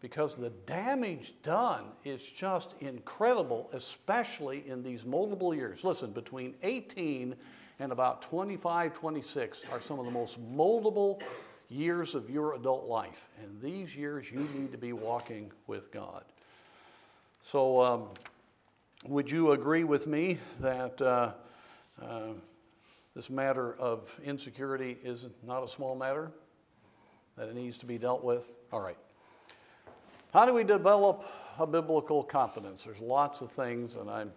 because 0.00 0.36
the 0.36 0.50
damage 0.50 1.34
done 1.42 1.84
is 2.04 2.22
just 2.22 2.74
incredible, 2.80 3.70
especially 3.72 4.68
in 4.68 4.82
these 4.82 5.04
multiple 5.04 5.54
years. 5.54 5.82
Listen, 5.82 6.12
between 6.12 6.54
18 6.62 7.34
and 7.80 7.92
about 7.92 8.22
25, 8.22 8.92
26 8.92 9.62
are 9.72 9.80
some 9.80 9.98
of 9.98 10.04
the 10.04 10.10
most 10.10 10.38
moldable 10.54 11.22
years 11.68 12.14
of 12.14 12.30
your 12.30 12.54
adult 12.54 12.86
life. 12.86 13.28
And 13.42 13.60
these 13.60 13.96
years 13.96 14.30
you 14.30 14.46
need 14.54 14.72
to 14.72 14.78
be 14.78 14.92
walking 14.92 15.50
with 15.66 15.90
God. 15.90 16.24
So, 17.42 17.82
um, 17.82 18.08
would 19.06 19.30
you 19.30 19.52
agree 19.52 19.84
with 19.84 20.06
me 20.06 20.38
that 20.60 21.00
uh, 21.02 21.32
uh, 22.00 22.28
this 23.14 23.28
matter 23.28 23.74
of 23.74 24.08
insecurity 24.24 24.96
is 25.02 25.26
not 25.42 25.62
a 25.62 25.68
small 25.68 25.94
matter? 25.94 26.32
That 27.36 27.48
it 27.48 27.54
needs 27.54 27.76
to 27.78 27.86
be 27.86 27.98
dealt 27.98 28.24
with? 28.24 28.56
All 28.72 28.80
right. 28.80 28.96
How 30.34 30.44
do 30.44 30.52
we 30.52 30.64
develop 30.64 31.24
a 31.60 31.66
biblical 31.66 32.24
confidence? 32.24 32.82
There's 32.82 32.98
lots 32.98 33.40
of 33.40 33.52
things, 33.52 33.94
and 33.94 34.10
I'm 34.10 34.32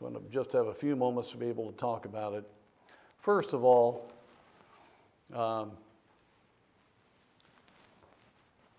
going 0.00 0.14
to 0.14 0.22
just 0.32 0.52
have 0.54 0.68
a 0.68 0.74
few 0.74 0.96
moments 0.96 1.32
to 1.32 1.36
be 1.36 1.48
able 1.48 1.70
to 1.70 1.76
talk 1.76 2.06
about 2.06 2.32
it. 2.32 2.44
First 3.18 3.52
of 3.52 3.62
all, 3.62 4.10
um, 5.34 5.72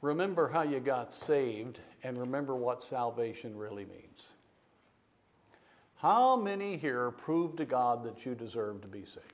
remember 0.02 0.48
how 0.48 0.64
you 0.64 0.80
got 0.80 1.14
saved 1.14 1.82
and 2.02 2.20
remember 2.20 2.56
what 2.56 2.84
salvation 2.84 3.56
really 3.56 3.86
means. 3.86 4.30
How 5.98 6.36
many 6.36 6.78
here 6.78 7.12
prove 7.12 7.56
to 7.58 7.66
God 7.66 8.04
that 8.06 8.26
you 8.26 8.34
deserve 8.34 8.82
to 8.82 8.88
be 8.88 9.06
saved? 9.06 9.28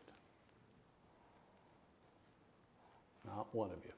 Not 3.26 3.48
one 3.56 3.72
of 3.72 3.78
you. 3.86 3.94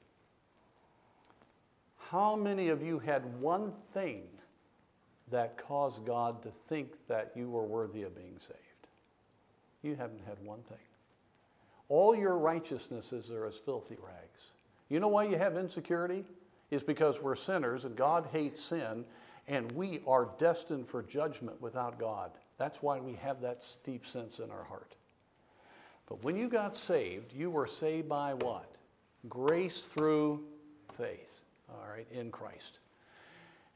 How 2.12 2.36
many 2.36 2.68
of 2.68 2.82
you 2.82 2.98
had 2.98 3.40
one 3.40 3.72
thing 3.94 4.24
that 5.30 5.56
caused 5.56 6.04
God 6.04 6.42
to 6.42 6.50
think 6.68 6.92
that 7.08 7.32
you 7.34 7.48
were 7.48 7.64
worthy 7.64 8.02
of 8.02 8.14
being 8.14 8.36
saved? 8.38 8.58
You 9.82 9.94
haven't 9.96 10.20
had 10.28 10.36
one 10.44 10.60
thing. 10.68 10.76
All 11.88 12.14
your 12.14 12.36
righteousnesses 12.36 13.30
are 13.30 13.46
as 13.46 13.56
filthy 13.56 13.96
rags. 13.98 14.50
You 14.90 15.00
know 15.00 15.08
why 15.08 15.24
you 15.24 15.38
have 15.38 15.56
insecurity? 15.56 16.26
Is 16.70 16.82
because 16.82 17.22
we're 17.22 17.34
sinners 17.34 17.86
and 17.86 17.96
God 17.96 18.28
hates 18.30 18.62
sin 18.62 19.06
and 19.48 19.72
we 19.72 20.02
are 20.06 20.28
destined 20.38 20.88
for 20.88 21.02
judgment 21.02 21.62
without 21.62 21.98
God. 21.98 22.30
That's 22.58 22.82
why 22.82 23.00
we 23.00 23.14
have 23.14 23.40
that 23.40 23.64
steep 23.64 24.06
sense 24.06 24.38
in 24.38 24.50
our 24.50 24.64
heart. 24.64 24.96
But 26.10 26.22
when 26.22 26.36
you 26.36 26.50
got 26.50 26.76
saved, 26.76 27.32
you 27.32 27.50
were 27.50 27.66
saved 27.66 28.10
by 28.10 28.34
what? 28.34 28.70
Grace 29.30 29.84
through 29.84 30.44
faith 30.98 31.31
all 31.72 31.88
right, 31.88 32.06
in 32.12 32.30
Christ. 32.30 32.78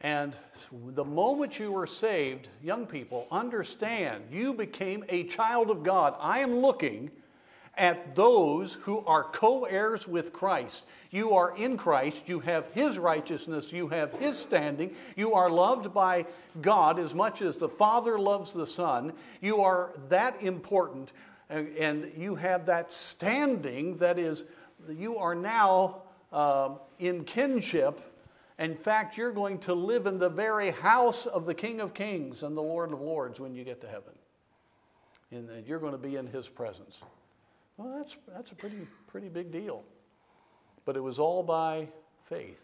And 0.01 0.35
the 0.73 1.05
moment 1.05 1.59
you 1.59 1.73
were 1.73 1.87
saved, 1.87 2.49
young 2.63 2.87
people, 2.87 3.27
understand 3.31 4.25
you 4.31 4.53
became 4.53 5.05
a 5.09 5.25
child 5.25 5.71
of 5.71 5.83
God. 5.83 6.15
I 6.21 6.41
am 6.41 6.57
looking 6.57 7.11
at 7.77 8.15
those 8.15 8.75
who 8.75 9.05
are 9.07 9.25
co 9.25 9.65
heirs 9.65 10.07
with 10.09 10.33
Christ. 10.33 10.85
You 11.11 11.35
are 11.35 11.57
in 11.57 11.77
Christ, 11.77 12.29
you 12.29 12.41
have 12.41 12.67
His 12.73 12.99
righteousness, 12.99 13.73
you 13.73 13.89
have 13.89 14.13
His 14.15 14.39
standing, 14.39 14.95
you 15.15 15.35
are 15.35 15.51
loved 15.51 15.93
by 15.95 16.27
God 16.61 16.99
as 16.99 17.15
much 17.15 17.43
as 17.43 17.57
the 17.57 17.69
Father 17.69 18.19
loves 18.19 18.53
the 18.53 18.67
Son. 18.67 19.13
You 19.41 19.61
are 19.61 19.93
that 20.09 20.43
important, 20.43 21.13
and 21.49 22.13
you 22.17 22.35
have 22.35 22.67
that 22.67 22.93
standing 22.93 23.97
that 23.99 24.19
is, 24.19 24.45
you 24.89 25.17
are 25.17 25.35
now 25.35 26.03
um, 26.37 26.79
in 26.99 27.25
kinship. 27.25 28.01
In 28.59 28.77
fact, 28.77 29.17
you're 29.17 29.33
going 29.33 29.59
to 29.61 29.75
live 29.75 30.07
in 30.07 30.19
the 30.19 30.29
very 30.29 30.71
house 30.71 31.27
of 31.27 31.47
the 31.47 31.55
King 31.55 31.81
of 31.81 31.95
Kings 31.95 32.43
and 32.43 32.57
the 32.57 32.63
Lord 32.63 32.93
of 32.93 33.01
Lords 33.01 33.41
when 33.41 33.55
you 33.55 33.65
get 33.65 33.81
to 33.81 33.89
heaven. 33.89 34.13
And 35.33 35.67
you're 35.67 35.81
going 35.81 35.93
to 35.93 35.99
be 35.99 36.17
in 36.17 36.27
his 36.27 36.49
presence. 36.49 36.99
Well, 37.77 37.97
that's, 37.99 38.17
that's 38.33 38.53
a 38.53 38.55
pretty, 38.55 38.87
pretty 39.07 39.29
big 39.29 39.51
deal. 39.51 39.83
But 40.85 40.97
it 40.97 41.01
was 41.01 41.19
all 41.19 41.43
by 41.43 41.89
faith, 42.27 42.63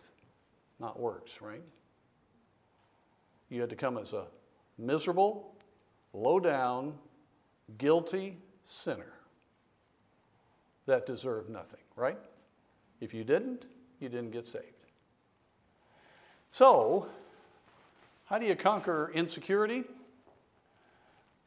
not 0.79 1.01
works, 1.01 1.41
right? 1.41 1.63
You 3.49 3.61
had 3.61 3.71
to 3.71 3.77
come 3.77 3.99
as 3.99 4.13
a 4.13 4.27
miserable, 4.79 5.55
low 6.13 6.41
down, 6.41 6.95
guilty 7.79 8.39
sinner 8.65 9.13
that 10.87 11.05
deserved 11.05 11.51
nothing, 11.51 11.81
right? 11.97 12.19
If 13.03 13.13
you 13.13 13.25
didn't, 13.25 13.65
you 13.99 14.09
didn't 14.09 14.31
get 14.31 14.47
saved. 14.47 14.65
So, 16.53 17.09
how 18.27 18.39
do 18.39 18.47
you 18.47 18.55
conquer 18.55 19.11
insecurity? 19.13 19.83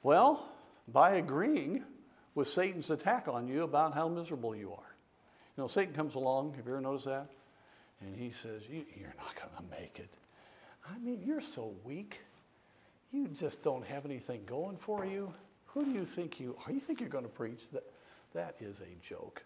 Well, 0.03 0.45
by 0.89 1.11
agreeing 1.11 1.85
with 2.35 2.49
Satan's 2.49 2.91
attack 2.91 3.29
on 3.29 3.47
you 3.47 3.63
about 3.63 3.93
how 3.93 4.09
miserable 4.09 4.53
you 4.53 4.73
are. 4.73 4.95
You 5.55 5.63
know, 5.63 5.67
Satan 5.67 5.93
comes 5.93 6.15
along, 6.15 6.55
have 6.55 6.65
you 6.65 6.73
ever 6.73 6.81
noticed 6.81 7.05
that? 7.05 7.27
And 8.01 8.13
he 8.17 8.31
says, 8.31 8.63
you, 8.69 8.83
are 9.05 9.15
not 9.17 9.33
going 9.35 9.55
to 9.57 9.81
make 9.81 9.97
it. 9.97 10.09
I 10.93 10.99
mean, 10.99 11.21
you're 11.25 11.39
so 11.39 11.73
weak. 11.85 12.19
You 13.13 13.29
just 13.29 13.63
don't 13.63 13.85
have 13.85 14.03
anything 14.03 14.41
going 14.45 14.75
for 14.75 15.05
you. 15.05 15.33
Who 15.67 15.85
do 15.85 15.91
you 15.91 16.05
think 16.05 16.37
you 16.37 16.57
are? 16.65 16.73
You 16.73 16.81
think 16.81 16.99
you're 16.99 17.07
going 17.07 17.23
to 17.23 17.29
preach? 17.29 17.69
That, 17.69 17.83
that 18.33 18.55
is 18.59 18.81
a 18.81 19.01
joke. 19.01 19.41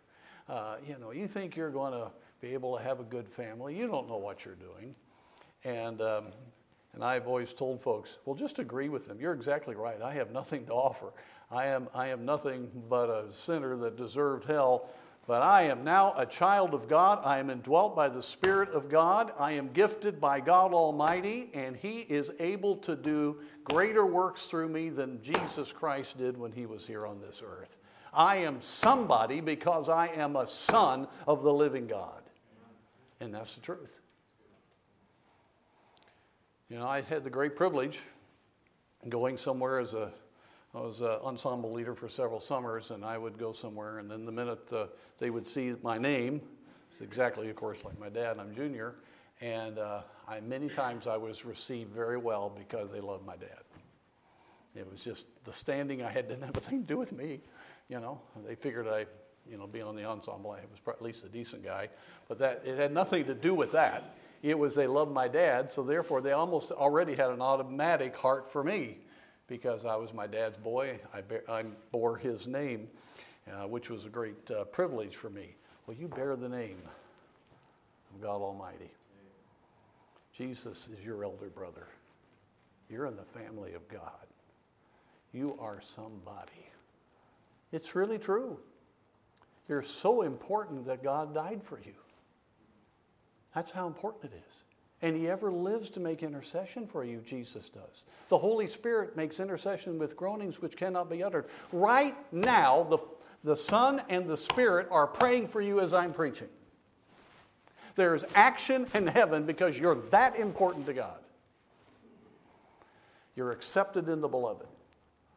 Uh, 0.49 0.77
you 0.87 0.97
know, 0.99 1.11
you 1.11 1.27
think 1.27 1.55
you're 1.55 1.69
going 1.69 1.93
to 1.93 2.09
be 2.41 2.53
able 2.53 2.75
to 2.75 2.83
have 2.83 2.99
a 2.99 3.03
good 3.03 3.29
family. 3.29 3.77
You 3.77 3.87
don't 3.87 4.09
know 4.09 4.17
what 4.17 4.45
you're 4.45 4.55
doing. 4.55 4.95
And, 5.63 6.01
um, 6.01 6.25
and 6.93 7.03
I've 7.03 7.27
always 7.27 7.53
told 7.53 7.81
folks, 7.81 8.17
well, 8.25 8.35
just 8.35 8.57
agree 8.57 8.89
with 8.89 9.07
them. 9.07 9.19
You're 9.19 9.33
exactly 9.33 9.75
right. 9.75 10.01
I 10.01 10.13
have 10.15 10.31
nothing 10.31 10.65
to 10.65 10.73
offer. 10.73 11.13
I 11.51 11.67
am, 11.67 11.87
I 11.93 12.07
am 12.07 12.25
nothing 12.25 12.69
but 12.89 13.09
a 13.09 13.31
sinner 13.31 13.75
that 13.77 13.95
deserved 13.95 14.45
hell. 14.45 14.89
But 15.27 15.43
I 15.43 15.63
am 15.63 15.83
now 15.83 16.15
a 16.17 16.25
child 16.25 16.73
of 16.73 16.87
God. 16.87 17.19
I 17.23 17.37
am 17.37 17.51
indwelt 17.51 17.95
by 17.95 18.09
the 18.09 18.23
Spirit 18.23 18.69
of 18.69 18.89
God. 18.89 19.31
I 19.37 19.51
am 19.51 19.71
gifted 19.71 20.19
by 20.19 20.39
God 20.39 20.73
Almighty, 20.73 21.51
and 21.53 21.77
He 21.77 21.99
is 21.99 22.31
able 22.39 22.77
to 22.77 22.95
do 22.95 23.41
greater 23.63 24.03
works 24.03 24.47
through 24.47 24.69
me 24.69 24.89
than 24.89 25.21
Jesus 25.21 25.71
Christ 25.71 26.17
did 26.17 26.35
when 26.35 26.51
He 26.51 26.65
was 26.65 26.87
here 26.87 27.05
on 27.05 27.21
this 27.21 27.43
earth. 27.45 27.77
I 28.13 28.37
am 28.37 28.61
somebody 28.61 29.41
because 29.41 29.89
I 29.89 30.07
am 30.07 30.35
a 30.35 30.47
son 30.47 31.07
of 31.27 31.43
the 31.43 31.53
living 31.53 31.87
God. 31.87 32.21
And 33.19 33.33
that's 33.33 33.55
the 33.55 33.61
truth. 33.61 33.99
You 36.69 36.77
know, 36.77 36.87
I 36.87 37.01
had 37.01 37.23
the 37.23 37.29
great 37.29 37.55
privilege 37.55 37.99
going 39.07 39.37
somewhere 39.37 39.79
as 39.79 39.93
a 39.93 40.11
I 40.73 40.81
was 40.81 41.01
an 41.01 41.17
ensemble 41.23 41.71
leader 41.71 41.95
for 41.95 42.07
several 42.07 42.39
summers, 42.39 42.91
and 42.91 43.03
I 43.03 43.17
would 43.17 43.39
go 43.39 43.53
somewhere, 43.53 43.97
and 43.97 44.09
then 44.09 44.23
the 44.23 44.31
minute 44.31 44.71
they 45.17 45.31
would 45.31 45.47
see 45.47 45.73
my 45.81 45.97
name, 45.97 46.41
it's 46.91 47.01
exactly, 47.01 47.49
of 47.49 47.55
course, 47.55 47.83
like 47.83 47.99
my 47.99 48.09
dad. 48.09 48.37
I'm 48.37 48.53
junior, 48.53 48.93
and 49.41 49.79
uh, 49.79 50.01
I, 50.27 50.41
many 50.41 50.69
times 50.69 51.07
I 51.07 51.17
was 51.17 51.43
received 51.43 51.91
very 51.91 52.17
well 52.17 52.51
because 52.55 52.91
they 52.91 52.99
loved 52.99 53.25
my 53.25 53.35
dad. 53.35 53.63
It 54.75 54.89
was 54.89 55.03
just 55.03 55.25
the 55.43 55.53
standing 55.53 56.03
I 56.03 56.11
had 56.11 56.27
didn't 56.27 56.43
have 56.43 56.57
a 56.57 56.61
thing 56.61 56.81
to 56.81 56.87
do 56.87 56.97
with 56.97 57.13
me. 57.13 57.41
You 57.89 57.99
know, 57.99 58.21
they 58.47 58.55
figured 58.55 58.87
I, 58.87 59.05
you 59.49 59.57
know, 59.57 59.67
being 59.67 59.85
on 59.85 59.95
the 59.95 60.05
ensemble, 60.05 60.51
I 60.51 60.59
was 60.69 60.79
at 60.87 61.01
least 61.01 61.23
a 61.23 61.29
decent 61.29 61.63
guy. 61.63 61.89
But 62.27 62.39
that 62.39 62.61
it 62.65 62.77
had 62.77 62.93
nothing 62.93 63.25
to 63.25 63.33
do 63.33 63.53
with 63.55 63.71
that. 63.71 64.15
It 64.41 64.57
was 64.57 64.75
they 64.75 64.87
loved 64.87 65.11
my 65.11 65.27
dad, 65.27 65.69
so 65.69 65.83
therefore 65.83 66.21
they 66.21 66.31
almost 66.31 66.71
already 66.71 67.15
had 67.15 67.31
an 67.31 67.41
automatic 67.41 68.15
heart 68.15 68.51
for 68.51 68.63
me 68.63 68.99
because 69.47 69.83
I 69.83 69.95
was 69.95 70.13
my 70.13 70.27
dad's 70.27 70.57
boy. 70.57 70.99
I, 71.13 71.23
I 71.51 71.63
bore 71.91 72.15
his 72.15 72.47
name, 72.47 72.87
uh, 73.51 73.67
which 73.67 73.89
was 73.89 74.05
a 74.05 74.09
great 74.09 74.49
uh, 74.51 74.63
privilege 74.65 75.15
for 75.15 75.29
me. 75.29 75.55
Well, 75.87 75.97
you 75.97 76.07
bear 76.07 76.35
the 76.35 76.47
name 76.47 76.77
of 78.13 78.21
God 78.21 78.41
Almighty. 78.41 78.91
Jesus 80.37 80.87
is 80.87 81.03
your 81.03 81.23
elder 81.23 81.49
brother. 81.49 81.87
you're 82.89 83.07
in 83.07 83.17
the 83.17 83.23
family 83.23 83.73
of 83.73 83.87
God. 83.89 84.27
You 85.33 85.57
are 85.59 85.81
somebody. 85.81 86.68
It's 87.71 87.95
really 87.95 88.17
true. 88.17 88.57
You're 89.67 89.83
so 89.83 90.23
important 90.23 90.87
that 90.87 91.03
God 91.03 91.33
died 91.33 91.61
for 91.63 91.79
you. 91.79 91.93
That's 93.53 93.71
how 93.71 93.87
important 93.87 94.31
it 94.31 94.37
is. 94.49 94.55
And 95.01 95.15
He 95.15 95.29
ever 95.29 95.51
lives 95.51 95.89
to 95.91 95.99
make 95.99 96.23
intercession 96.23 96.87
for 96.87 97.05
you, 97.05 97.21
Jesus 97.25 97.69
does. 97.69 98.03
The 98.29 98.37
Holy 98.37 98.67
Spirit 98.67 99.15
makes 99.15 99.39
intercession 99.39 99.97
with 99.97 100.17
groanings 100.17 100.61
which 100.61 100.75
cannot 100.75 101.09
be 101.09 101.23
uttered. 101.23 101.45
Right 101.71 102.15
now, 102.33 102.83
the, 102.83 102.97
the 103.43 103.55
Son 103.55 104.01
and 104.09 104.27
the 104.27 104.37
Spirit 104.37 104.87
are 104.91 105.07
praying 105.07 105.47
for 105.47 105.61
you 105.61 105.79
as 105.79 105.93
I'm 105.93 106.13
preaching. 106.13 106.49
There's 107.95 108.25
action 108.35 108.87
in 108.93 109.07
heaven 109.07 109.45
because 109.45 109.77
you're 109.77 109.95
that 110.09 110.37
important 110.37 110.85
to 110.87 110.93
God. 110.93 111.19
You're 113.35 113.51
accepted 113.51 114.09
in 114.09 114.19
the 114.19 114.27
beloved. 114.27 114.67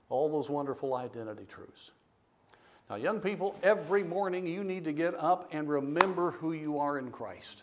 All 0.09 0.31
those 0.31 0.51
wonderful 0.51 0.95
identity 0.95 1.47
truths. 1.49 1.91
Now, 2.91 2.97
young 2.97 3.21
people, 3.21 3.57
every 3.63 4.03
morning 4.03 4.47
you 4.47 4.65
need 4.65 4.85
to 4.85 4.93
get 4.93 5.15
up 5.15 5.49
and 5.53 5.69
remember 5.69 6.33
who 6.33 6.53
you 6.53 6.79
are 6.79 6.99
in 6.99 7.11
Christ. 7.11 7.63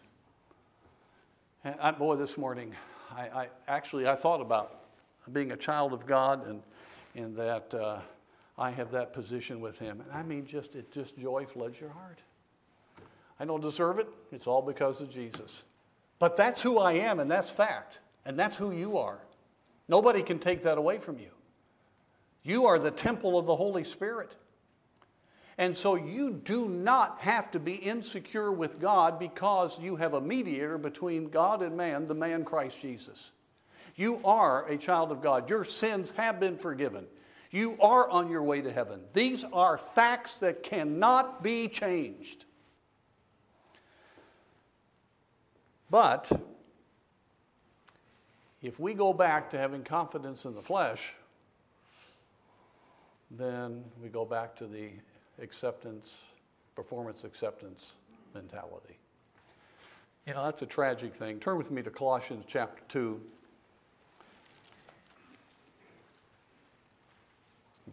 And 1.63 1.75
I, 1.79 1.91
boy, 1.91 2.15
this 2.15 2.38
morning, 2.38 2.73
I, 3.15 3.21
I, 3.21 3.47
actually 3.67 4.08
I 4.08 4.15
thought 4.15 4.41
about 4.41 4.79
being 5.32 5.51
a 5.51 5.58
child 5.58 5.93
of 5.93 6.05
God 6.05 6.47
and, 6.47 6.63
and 7.15 7.36
that 7.36 7.73
uh, 7.73 7.99
I 8.58 8.71
have 8.71 8.91
that 8.91 9.13
position 9.13 9.62
with 9.62 9.77
Him. 9.77 10.01
And 10.01 10.12
I 10.12 10.23
mean, 10.23 10.45
just 10.45 10.75
it 10.75 10.91
just 10.91 11.17
joy 11.17 11.45
floods 11.45 11.79
your 11.79 11.91
heart. 11.91 12.19
I 13.39 13.45
don't 13.45 13.62
deserve 13.62 13.99
it. 13.99 14.08
It's 14.32 14.47
all 14.47 14.62
because 14.62 15.01
of 15.01 15.10
Jesus. 15.10 15.63
But 16.17 16.36
that's 16.36 16.62
who 16.62 16.79
I 16.79 16.93
am, 16.93 17.19
and 17.19 17.32
that's 17.32 17.49
fact, 17.49 17.99
and 18.25 18.38
that's 18.38 18.58
who 18.58 18.71
you 18.71 18.97
are. 18.97 19.19
Nobody 19.88 20.21
can 20.21 20.39
take 20.39 20.63
that 20.63 20.77
away 20.77 20.97
from 20.97 21.17
you. 21.17 21.29
You 22.43 22.65
are 22.65 22.77
the 22.77 22.91
temple 22.91 23.38
of 23.38 23.45
the 23.45 23.55
Holy 23.55 23.84
Spirit. 23.84 24.36
And 25.60 25.76
so 25.76 25.95
you 25.95 26.32
do 26.32 26.69
not 26.69 27.19
have 27.19 27.52
to 27.52 27.60
be 27.60 27.76
insecure 27.76 28.50
with 28.50 28.80
God 28.80 29.19
because 29.19 29.78
you 29.78 29.98
have 29.98 30.13
a 30.13 30.22
mediator 30.22 30.78
between 30.78 31.28
God 31.28 31.62
and 31.62 31.76
man, 31.76 32.06
the 32.06 32.15
man 32.15 32.45
Christ 32.45 32.80
Jesus. 32.80 33.32
You 33.98 34.22
are 34.24 34.65
a 34.69 34.78
child 34.78 35.12
of 35.12 35.22
God. 35.22 35.50
Your 35.50 35.65
sins 35.65 36.12
have 36.12 36.39
been 36.39 36.58
forgiven. 36.58 37.08
You 37.52 37.78
are 37.82 38.10
on 38.10 38.30
your 38.30 38.41
way 38.41 38.62
to 38.62 38.72
heaven. 38.72 39.02
These 39.12 39.43
are 39.52 39.78
facts 39.78 40.36
that 40.36 40.63
cannot 40.63 41.43
be 41.43 41.67
changed. 41.67 42.45
But 45.89 46.32
if 48.62 48.80
we 48.80 48.93
go 48.93 49.12
back 49.12 49.50
to 49.50 49.58
having 49.58 49.84
confidence 49.84 50.45
in 50.45 50.56
the 50.56 50.62
flesh, 50.62 51.13
then 53.30 53.84
we 54.02 54.08
go 54.08 54.24
back 54.24 54.56
to 54.56 54.65
the 54.65 54.91
acceptance, 55.41 56.15
performance 56.75 57.23
acceptance 57.23 57.93
mentality. 58.34 58.97
You 60.25 60.34
know, 60.34 60.43
that's 60.45 60.62
a 60.62 60.67
tragic 60.67 61.13
thing. 61.13 61.39
Turn 61.39 61.58
with 61.58 61.71
me 61.71 61.82
to 61.82 61.89
Colossians 61.89 62.45
chapter 62.47 62.84
2. 62.89 63.19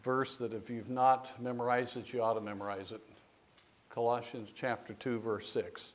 Verse 0.02 0.37
that 0.37 0.52
if 0.52 0.68
you've 0.68 0.90
not 0.90 1.32
memorized 1.40 1.96
it, 1.96 2.12
you 2.12 2.22
ought 2.22 2.35
to 2.35 2.40
memorize 2.40 2.92
it. 2.92 3.00
Colossians 3.90 4.52
chapter 4.54 4.92
2, 4.94 5.20
verse 5.20 5.48
6. 5.48 5.90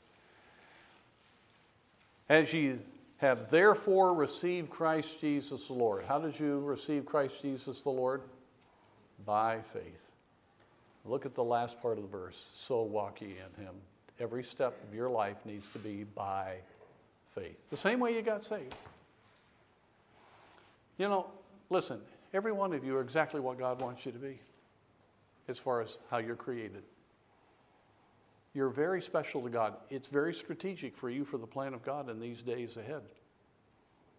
As 2.27 2.51
ye 2.53 2.77
have 3.17 3.51
therefore 3.51 4.15
received 4.15 4.71
Christ 4.71 5.21
Jesus 5.21 5.67
the 5.67 5.73
Lord. 5.73 6.03
How 6.07 6.17
did 6.17 6.39
you 6.39 6.59
receive 6.61 7.05
Christ 7.05 7.41
Jesus 7.41 7.81
the 7.81 7.91
Lord? 7.91 8.23
By 9.23 9.59
faith. 9.73 10.10
Look 11.05 11.25
at 11.25 11.35
the 11.35 11.43
last 11.43 11.81
part 11.81 11.97
of 11.97 12.03
the 12.03 12.09
verse. 12.09 12.47
So 12.53 12.81
walk 12.83 13.21
ye 13.21 13.29
in 13.29 13.63
him. 13.63 13.73
Every 14.19 14.43
step 14.43 14.77
of 14.87 14.93
your 14.93 15.09
life 15.09 15.37
needs 15.45 15.67
to 15.69 15.79
be 15.79 16.03
by 16.03 16.57
faith. 17.33 17.57
The 17.69 17.77
same 17.77 17.99
way 17.99 18.15
you 18.15 18.21
got 18.21 18.43
saved. 18.43 18.75
You 20.97 21.07
know, 21.07 21.27
listen, 21.69 21.99
every 22.33 22.51
one 22.51 22.73
of 22.73 22.83
you 22.83 22.95
are 22.97 23.01
exactly 23.01 23.39
what 23.39 23.57
God 23.57 23.81
wants 23.81 24.05
you 24.05 24.11
to 24.11 24.19
be 24.19 24.39
as 25.47 25.57
far 25.57 25.81
as 25.81 25.97
how 26.11 26.19
you're 26.19 26.35
created. 26.35 26.83
You're 28.53 28.69
very 28.69 29.01
special 29.01 29.41
to 29.41 29.49
God. 29.49 29.75
It's 29.89 30.07
very 30.07 30.33
strategic 30.33 30.95
for 30.95 31.09
you 31.09 31.25
for 31.25 31.37
the 31.37 31.47
plan 31.47 31.73
of 31.73 31.83
God 31.83 32.09
in 32.09 32.19
these 32.19 32.43
days 32.43 32.77
ahead. 32.77 33.01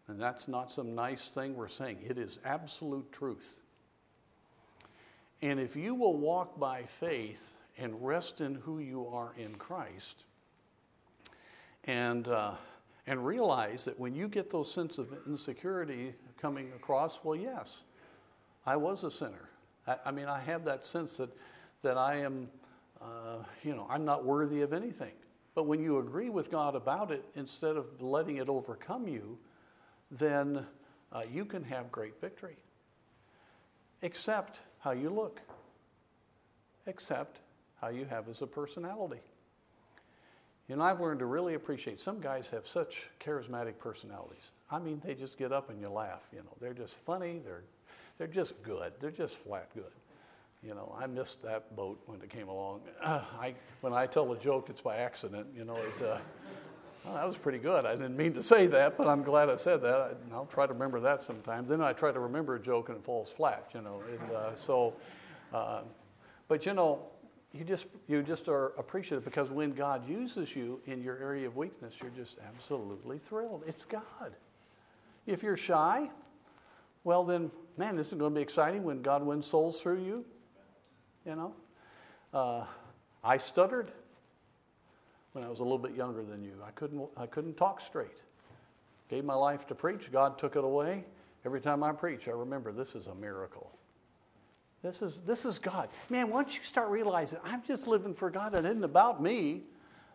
And 0.09 0.21
that's 0.21 0.49
not 0.49 0.73
some 0.73 0.95
nice 0.95 1.29
thing 1.29 1.55
we're 1.55 1.68
saying, 1.68 1.99
it 2.05 2.18
is 2.18 2.40
absolute 2.45 3.12
truth. 3.12 3.57
And 5.43 5.59
if 5.59 5.75
you 5.75 5.95
will 5.95 6.17
walk 6.17 6.59
by 6.59 6.85
faith 6.85 7.51
and 7.77 8.07
rest 8.07 8.41
in 8.41 8.55
who 8.55 8.79
you 8.79 9.09
are 9.09 9.35
in 9.37 9.57
Christ, 9.57 10.25
and, 11.85 12.29
uh, 12.29 12.53
and 13.09 13.27
realize 13.27 13.85
that 13.85 13.99
when 13.99 14.15
you 14.15 14.29
get 14.29 14.51
those 14.51 14.73
sense 14.73 14.99
of 14.99 15.09
insecurity 15.27 16.15
coming 16.41 16.71
across, 16.77 17.19
well, 17.25 17.35
yes, 17.35 17.83
I 18.65 18.77
was 18.77 19.03
a 19.03 19.11
sinner. 19.11 19.49
I, 19.87 19.97
I 20.07 20.11
mean, 20.13 20.27
I 20.27 20.39
have 20.41 20.65
that 20.67 20.85
sense 20.85 21.17
that, 21.17 21.31
that 21.83 21.99
I 21.99 22.19
am, 22.19 22.49
uh, 23.01 23.39
you 23.65 23.75
know, 23.75 23.87
I'm 23.91 24.05
not 24.05 24.25
worthy 24.25 24.63
of 24.63 24.73
anything. 24.73 25.13
But 25.55 25.65
when 25.65 25.83
you 25.83 25.99
agree 25.99 26.31
with 26.31 26.51
God 26.51 26.77
about 26.77 27.11
it, 27.11 27.25
instead 27.35 27.77
of 27.77 28.01
letting 28.01 28.37
it 28.37 28.49
overcome 28.49 29.09
you, 29.09 29.39
then 30.11 30.65
uh, 31.13 31.23
you 31.31 31.45
can 31.45 31.65
have 31.65 31.91
great 31.91 32.21
victory. 32.21 32.57
Except 34.03 34.61
how 34.83 34.90
you 34.90 35.11
look, 35.11 35.40
except 36.87 37.38
how 37.81 37.88
you 37.88 38.05
have 38.05 38.29
as 38.29 38.42
a 38.42 38.47
personality. 38.47 39.21
You 40.68 40.77
know, 40.77 40.83
I've 40.83 41.01
learned 41.01 41.21
to 41.21 41.27
really 41.27 41.55
appreciate 41.55 42.01
some 42.01 42.21
guys 42.21 42.51
have 42.51 42.66
such 42.66 43.05
charismatic 43.21 43.79
personalities. 43.79 44.51
I 44.71 44.79
mean, 44.79 45.01
they 45.05 45.14
just 45.14 45.38
get 45.38 45.53
up 45.53 45.71
and 45.71 45.81
you 45.81 45.88
laugh. 45.88 46.23
You 46.33 46.38
know, 46.38 46.57
they're 46.61 46.75
just 46.75 46.95
funny. 46.95 47.40
They're, 47.45 47.62
they're 48.18 48.27
just 48.27 48.61
good. 48.62 48.92
They're 49.01 49.11
just 49.11 49.37
flat 49.37 49.68
good. 49.75 49.92
You 50.62 50.75
know, 50.75 50.97
I 50.99 51.07
missed 51.07 51.42
that 51.42 51.75
boat 51.77 52.01
when 52.07 52.21
it 52.21 52.31
came 52.31 52.49
along. 52.49 52.83
Uh, 53.01 53.23
I, 53.40 53.55
when 53.81 53.92
I 53.92 54.07
tell 54.07 54.33
a 54.33 54.38
joke, 54.38 54.68
it's 54.71 54.81
by 54.81 54.97
accident. 54.97 55.49
You 55.57 55.64
know, 55.64 55.77
it, 55.77 56.03
uh, 56.03 56.18
well, 57.05 57.15
that 57.15 57.27
was 57.27 57.37
pretty 57.37 57.59
good. 57.59 57.85
I 57.85 57.93
didn't 57.93 58.17
mean 58.17 58.33
to 58.35 58.43
say 58.43 58.67
that, 58.69 58.97
but 58.97 59.09
I'm 59.09 59.23
glad 59.23 59.51
I 59.51 59.57
said 59.57 59.83
that. 59.83 60.17
I, 60.31 60.37
will 60.37 60.47
try 60.47 60.67
to 60.67 60.73
remember 60.73 61.01
that 61.01 61.21
sometime. 61.21 61.67
Then 61.67 61.81
I 61.81 61.93
try 61.93 62.12
to 62.12 62.21
remember 62.21 62.55
a 62.55 62.61
joke 62.61 62.88
and 62.88 62.99
it 62.99 63.05
falls 63.05 63.33
flat, 63.33 63.71
you 63.75 63.81
know. 63.81 64.03
And, 64.09 64.31
uh, 64.31 64.55
so, 64.55 64.95
uh, 65.53 65.83
but 66.47 66.65
you 66.65 66.75
know, 66.75 67.01
you 67.53 67.65
just 67.65 67.87
you 68.07 68.23
just 68.23 68.49
are 68.49 68.69
appreciative 68.79 69.25
because 69.25 69.51
when 69.51 69.73
God 69.73 70.09
uses 70.09 70.55
you 70.55 70.81
in 70.87 71.03
your 71.03 71.19
area 71.19 71.47
of 71.47 71.57
weakness, 71.57 71.95
you're 72.01 72.12
just 72.12 72.38
absolutely 72.47 73.19
thrilled. 73.19 73.65
It's 73.67 73.85
God. 73.85 74.37
If 75.27 75.43
you're 75.43 75.57
shy, 75.57 76.09
well 77.05 77.25
then, 77.25 77.51
man, 77.77 77.97
this 77.97 78.09
is 78.09 78.15
going 78.15 78.33
to 78.33 78.37
be 78.37 78.43
exciting 78.43 78.85
when 78.85 79.03
God 79.03 79.25
wins 79.25 79.47
souls 79.47 79.81
through 79.81 80.05
you. 80.05 80.25
You 81.27 81.37
know, 81.37 81.55
uh, 82.33 82.65
I 83.23 83.38
stuttered 83.38 83.93
when 85.33 85.45
I 85.45 85.49
was 85.49 85.61
a 85.61 85.62
little 85.62 85.79
bit 85.79 85.95
younger 85.95 86.23
than 86.23 86.42
you. 86.42 86.53
I 86.66 86.71
couldn't, 86.73 87.09
I 87.16 87.27
couldn't 87.27 87.57
talk 87.57 87.81
straight. 87.81 88.23
Gave 89.09 89.25
my 89.25 89.35
life 89.35 89.66
to 89.68 89.75
preach, 89.75 90.11
God 90.12 90.38
took 90.38 90.57
it 90.57 90.64
away. 90.64 91.05
Every 91.45 91.61
time 91.61 91.83
I 91.83 91.92
preach, 91.92 92.29
I 92.29 92.33
remember 92.33 92.73
this 92.73 92.95
is 92.95 93.09
a 93.09 93.14
miracle. 93.14 93.71
This 94.83 95.03
is, 95.03 95.21
this 95.27 95.45
is 95.45 95.59
God. 95.59 95.88
Man, 96.09 96.31
once 96.31 96.57
you 96.57 96.62
start 96.62 96.88
realizing 96.90 97.38
I'm 97.45 97.62
just 97.62 97.87
living 97.87 98.14
for 98.14 98.31
God, 98.31 98.55
it 98.55 98.64
isn't 98.64 98.85
about 98.85 99.23
me. 99.23 99.62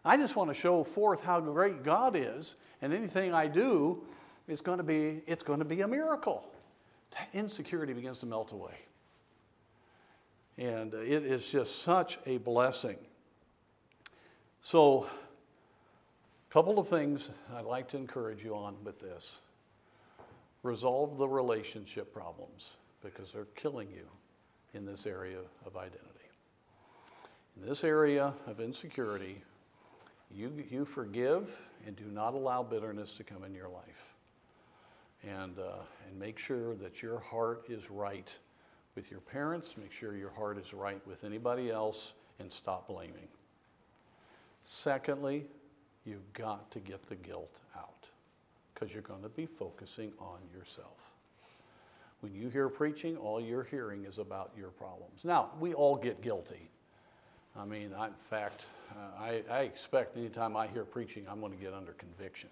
I 0.03 0.17
just 0.17 0.35
want 0.35 0.49
to 0.49 0.53
show 0.53 0.83
forth 0.83 1.21
how 1.21 1.39
great 1.39 1.83
God 1.83 2.15
is, 2.15 2.55
and 2.81 2.93
anything 2.93 3.33
I 3.33 3.47
do 3.47 4.03
is 4.47 4.61
going 4.61 4.77
to 4.77 4.83
be, 4.83 5.21
it's 5.25 5.43
going 5.43 5.59
to 5.59 5.65
be 5.65 5.81
a 5.81 5.87
miracle. 5.87 6.49
That 7.11 7.29
insecurity 7.33 7.93
begins 7.93 8.19
to 8.19 8.25
melt 8.25 8.51
away. 8.51 8.75
And 10.57 10.93
uh, 10.93 10.99
it 10.99 11.23
is 11.23 11.47
just 11.47 11.81
such 11.83 12.19
a 12.25 12.37
blessing. 12.37 12.97
So, 14.67 15.07
a 15.07 16.51
couple 16.51 16.77
of 16.77 16.89
things 16.89 17.29
I'd 17.55 17.63
like 17.63 17.87
to 17.87 17.95
encourage 17.95 18.43
you 18.43 18.53
on 18.53 18.75
with 18.83 18.99
this. 18.99 19.37
Resolve 20.61 21.17
the 21.17 21.25
relationship 21.25 22.13
problems 22.13 22.71
because 23.01 23.31
they're 23.31 23.47
killing 23.55 23.87
you 23.89 24.05
in 24.73 24.85
this 24.85 25.07
area 25.07 25.37
of 25.65 25.77
identity. 25.77 26.01
In 27.55 27.65
this 27.65 27.85
area 27.85 28.33
of 28.45 28.59
insecurity, 28.59 29.41
you, 30.29 30.51
you 30.69 30.83
forgive 30.83 31.47
and 31.85 31.95
do 31.95 32.11
not 32.11 32.33
allow 32.33 32.61
bitterness 32.61 33.15
to 33.15 33.23
come 33.23 33.45
in 33.45 33.55
your 33.55 33.69
life. 33.69 34.15
And, 35.23 35.57
uh, 35.59 35.77
and 36.09 36.19
make 36.19 36.37
sure 36.37 36.75
that 36.75 37.01
your 37.01 37.19
heart 37.19 37.63
is 37.69 37.89
right 37.89 38.29
with 38.95 39.11
your 39.11 39.21
parents, 39.21 39.77
make 39.77 39.93
sure 39.93 40.17
your 40.17 40.31
heart 40.31 40.57
is 40.57 40.73
right 40.73 40.99
with 41.07 41.23
anybody 41.23 41.71
else, 41.71 42.11
and 42.37 42.51
stop 42.51 42.89
blaming. 42.89 43.29
Secondly, 44.69 45.45
you've 46.03 46.33
got 46.33 46.69
to 46.71 46.79
get 46.79 47.07
the 47.07 47.15
guilt 47.15 47.61
out 47.77 48.09
because 48.73 48.93
you're 48.93 49.01
going 49.01 49.23
to 49.23 49.29
be 49.29 49.45
focusing 49.45 50.11
on 50.19 50.39
yourself. 50.53 51.13
When 52.19 52.33
you 52.33 52.49
hear 52.49 52.67
preaching, 52.67 53.15
all 53.15 53.39
you're 53.39 53.63
hearing 53.63 54.03
is 54.03 54.17
about 54.17 54.51
your 54.57 54.67
problems. 54.67 55.23
Now, 55.23 55.51
we 55.61 55.73
all 55.73 55.95
get 55.95 56.21
guilty. 56.21 56.69
I 57.57 57.63
mean, 57.63 57.93
I, 57.97 58.07
in 58.07 58.13
fact, 58.29 58.65
uh, 58.91 59.23
I, 59.23 59.43
I 59.49 59.59
expect 59.61 60.17
anytime 60.17 60.57
I 60.57 60.67
hear 60.67 60.83
preaching, 60.83 61.25
I'm 61.31 61.39
going 61.39 61.53
to 61.53 61.57
get 61.57 61.73
under 61.73 61.93
conviction. 61.93 62.49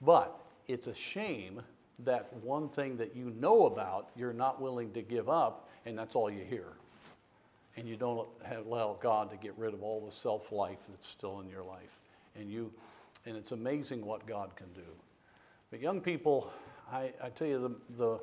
But 0.00 0.34
it's 0.66 0.86
a 0.86 0.94
shame 0.94 1.60
that 2.06 2.32
one 2.36 2.70
thing 2.70 2.96
that 2.96 3.14
you 3.14 3.34
know 3.38 3.66
about, 3.66 4.08
you're 4.16 4.32
not 4.32 4.62
willing 4.62 4.92
to 4.92 5.02
give 5.02 5.28
up, 5.28 5.68
and 5.84 5.98
that's 5.98 6.14
all 6.14 6.30
you 6.30 6.44
hear. 6.44 6.77
And 7.78 7.88
you 7.88 7.96
don't 7.96 8.28
have, 8.44 8.66
allow 8.66 8.98
God 9.00 9.30
to 9.30 9.36
get 9.36 9.56
rid 9.56 9.72
of 9.72 9.84
all 9.84 10.04
the 10.04 10.10
self 10.10 10.50
life 10.50 10.78
that's 10.88 11.06
still 11.06 11.38
in 11.38 11.48
your 11.48 11.62
life. 11.62 12.00
And, 12.34 12.50
you, 12.50 12.72
and 13.24 13.36
it's 13.36 13.52
amazing 13.52 14.04
what 14.04 14.26
God 14.26 14.56
can 14.56 14.66
do. 14.74 14.90
But 15.70 15.80
young 15.80 16.00
people, 16.00 16.50
I, 16.90 17.12
I 17.22 17.28
tell 17.28 17.46
you, 17.46 17.60
the, 17.60 17.96
the, 17.96 18.20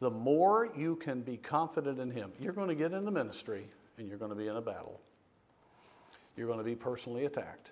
the 0.00 0.10
more 0.10 0.68
you 0.76 0.96
can 0.96 1.22
be 1.22 1.38
confident 1.38 2.00
in 2.00 2.10
Him, 2.10 2.32
you're 2.38 2.52
going 2.52 2.68
to 2.68 2.74
get 2.74 2.92
in 2.92 3.06
the 3.06 3.10
ministry 3.10 3.66
and 3.96 4.08
you're 4.08 4.18
going 4.18 4.30
to 4.30 4.36
be 4.36 4.48
in 4.48 4.56
a 4.56 4.60
battle. 4.60 5.00
You're 6.36 6.46
going 6.46 6.58
to 6.58 6.64
be 6.64 6.74
personally 6.74 7.24
attacked. 7.24 7.70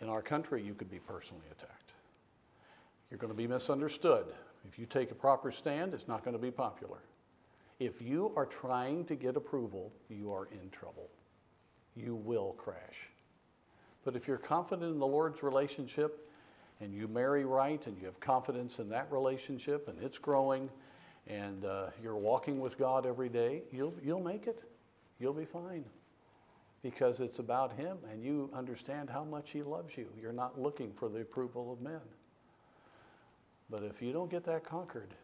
In 0.00 0.08
our 0.08 0.22
country, 0.22 0.62
you 0.62 0.74
could 0.74 0.90
be 0.90 1.00
personally 1.00 1.46
attacked. 1.50 1.94
You're 3.10 3.18
going 3.18 3.32
to 3.32 3.36
be 3.36 3.48
misunderstood. 3.48 4.26
If 4.68 4.78
you 4.78 4.86
take 4.86 5.10
a 5.10 5.16
proper 5.16 5.50
stand, 5.50 5.94
it's 5.94 6.06
not 6.06 6.24
going 6.24 6.36
to 6.36 6.42
be 6.42 6.52
popular. 6.52 6.98
If 7.82 8.00
you 8.00 8.32
are 8.36 8.46
trying 8.46 9.06
to 9.06 9.16
get 9.16 9.34
approval, 9.34 9.92
you 10.08 10.32
are 10.32 10.46
in 10.52 10.70
trouble. 10.70 11.10
You 11.96 12.14
will 12.14 12.52
crash. 12.52 13.10
But 14.04 14.14
if 14.14 14.28
you're 14.28 14.38
confident 14.38 14.92
in 14.92 15.00
the 15.00 15.06
Lord's 15.06 15.42
relationship 15.42 16.30
and 16.80 16.94
you 16.94 17.08
marry 17.08 17.44
right 17.44 17.84
and 17.84 17.98
you 17.98 18.04
have 18.04 18.20
confidence 18.20 18.78
in 18.78 18.88
that 18.90 19.10
relationship 19.10 19.88
and 19.88 20.00
it's 20.00 20.16
growing 20.16 20.70
and 21.26 21.64
uh, 21.64 21.86
you're 22.00 22.16
walking 22.16 22.60
with 22.60 22.78
God 22.78 23.04
every 23.04 23.28
day, 23.28 23.62
you'll, 23.72 23.94
you'll 24.00 24.22
make 24.22 24.46
it. 24.46 24.62
You'll 25.18 25.32
be 25.32 25.44
fine 25.44 25.84
because 26.84 27.18
it's 27.18 27.40
about 27.40 27.72
Him 27.72 27.98
and 28.12 28.22
you 28.22 28.48
understand 28.54 29.10
how 29.10 29.24
much 29.24 29.50
He 29.50 29.64
loves 29.64 29.96
you. 29.96 30.06
You're 30.20 30.32
not 30.32 30.56
looking 30.56 30.92
for 30.92 31.08
the 31.08 31.22
approval 31.22 31.72
of 31.72 31.80
men. 31.80 32.00
But 33.68 33.82
if 33.82 34.00
you 34.00 34.12
don't 34.12 34.30
get 34.30 34.44
that 34.44 34.64
conquered, 34.64 35.14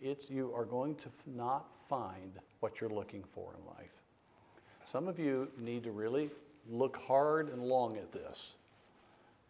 it's, 0.00 0.30
you 0.30 0.52
are 0.54 0.64
going 0.64 0.94
to 0.96 1.08
not 1.26 1.66
find 1.88 2.32
what 2.60 2.80
you're 2.80 2.90
looking 2.90 3.24
for 3.34 3.54
in 3.58 3.66
life. 3.66 3.92
Some 4.84 5.08
of 5.08 5.18
you 5.18 5.48
need 5.58 5.84
to 5.84 5.90
really 5.90 6.30
look 6.68 6.96
hard 6.96 7.52
and 7.52 7.62
long 7.62 7.96
at 7.96 8.12
this 8.12 8.54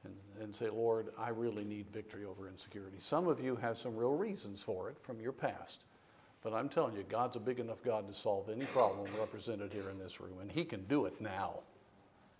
and, 0.05 0.15
and 0.41 0.55
say, 0.55 0.69
Lord, 0.69 1.09
I 1.19 1.29
really 1.29 1.65
need 1.65 1.87
victory 1.93 2.25
over 2.25 2.49
insecurity. 2.49 2.97
Some 3.01 3.29
of 3.29 3.41
you 3.41 3.57
have 3.57 3.79
some 3.79 3.97
real 3.97 4.15
reasons 4.15 4.61
for 4.63 4.89
it 4.91 4.97
from 5.03 5.21
your 5.21 5.33
past. 5.33 5.85
But 6.43 6.53
I'm 6.55 6.69
telling 6.69 6.97
you, 6.97 7.05
God's 7.09 7.37
a 7.37 7.41
big 7.41 7.61
enough 7.61 7.83
God 7.85 8.09
to 8.09 8.15
solve 8.15 8.51
any 8.51 8.65
problem 8.67 9.09
represented 9.19 9.73
here 9.73 9.89
in 9.91 9.99
this 9.99 10.21
room, 10.21 10.41
and 10.41 10.51
He 10.51 10.65
can 10.65 10.85
do 10.87 11.07
it 11.07 11.21
now. 11.21 11.61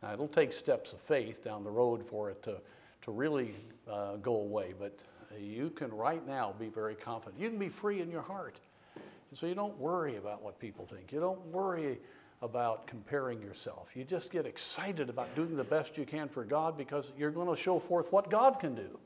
Now, 0.03 0.13
it'll 0.13 0.27
take 0.27 0.53
steps 0.53 0.93
of 0.93 1.01
faith 1.01 1.45
down 1.45 1.63
the 1.63 1.71
road 1.71 2.05
for 2.05 2.29
it 2.29 2.43
to, 2.43 2.57
to 3.03 3.13
really 3.13 3.55
uh, 3.89 4.17
go 4.17 4.35
away, 4.35 4.75
but 4.77 4.99
you 5.41 5.71
can 5.71 5.93
right 5.93 6.27
now 6.27 6.55
be 6.59 6.69
very 6.69 6.95
confident. 6.95 7.41
You 7.41 7.49
can 7.49 7.59
be 7.59 7.69
free 7.69 8.01
in 8.01 8.11
your 8.11 8.23
heart. 8.23 8.57
And 8.95 9.39
so 9.39 9.47
you 9.47 9.55
don't 9.55 9.79
worry 9.79 10.17
about 10.17 10.43
what 10.43 10.59
people 10.59 10.87
think. 10.87 11.13
You 11.13 11.21
don't 11.21 11.45
worry 11.47 11.99
about 12.43 12.87
comparing 12.87 13.41
yourself. 13.41 13.89
You 13.95 14.05
just 14.05 14.31
get 14.31 14.47
excited 14.47 15.09
about 15.09 15.35
doing 15.37 15.57
the 15.57 15.65
best 15.65 15.97
you 15.97 16.05
can 16.05 16.29
for 16.29 16.45
God 16.45 16.77
because 16.77 17.13
you're 17.17 17.31
going 17.31 17.49
to 17.49 17.61
show 17.61 17.79
forth 17.79 18.13
what 18.13 18.31
God 18.31 18.59
can 18.59 18.75
do. 18.75 18.99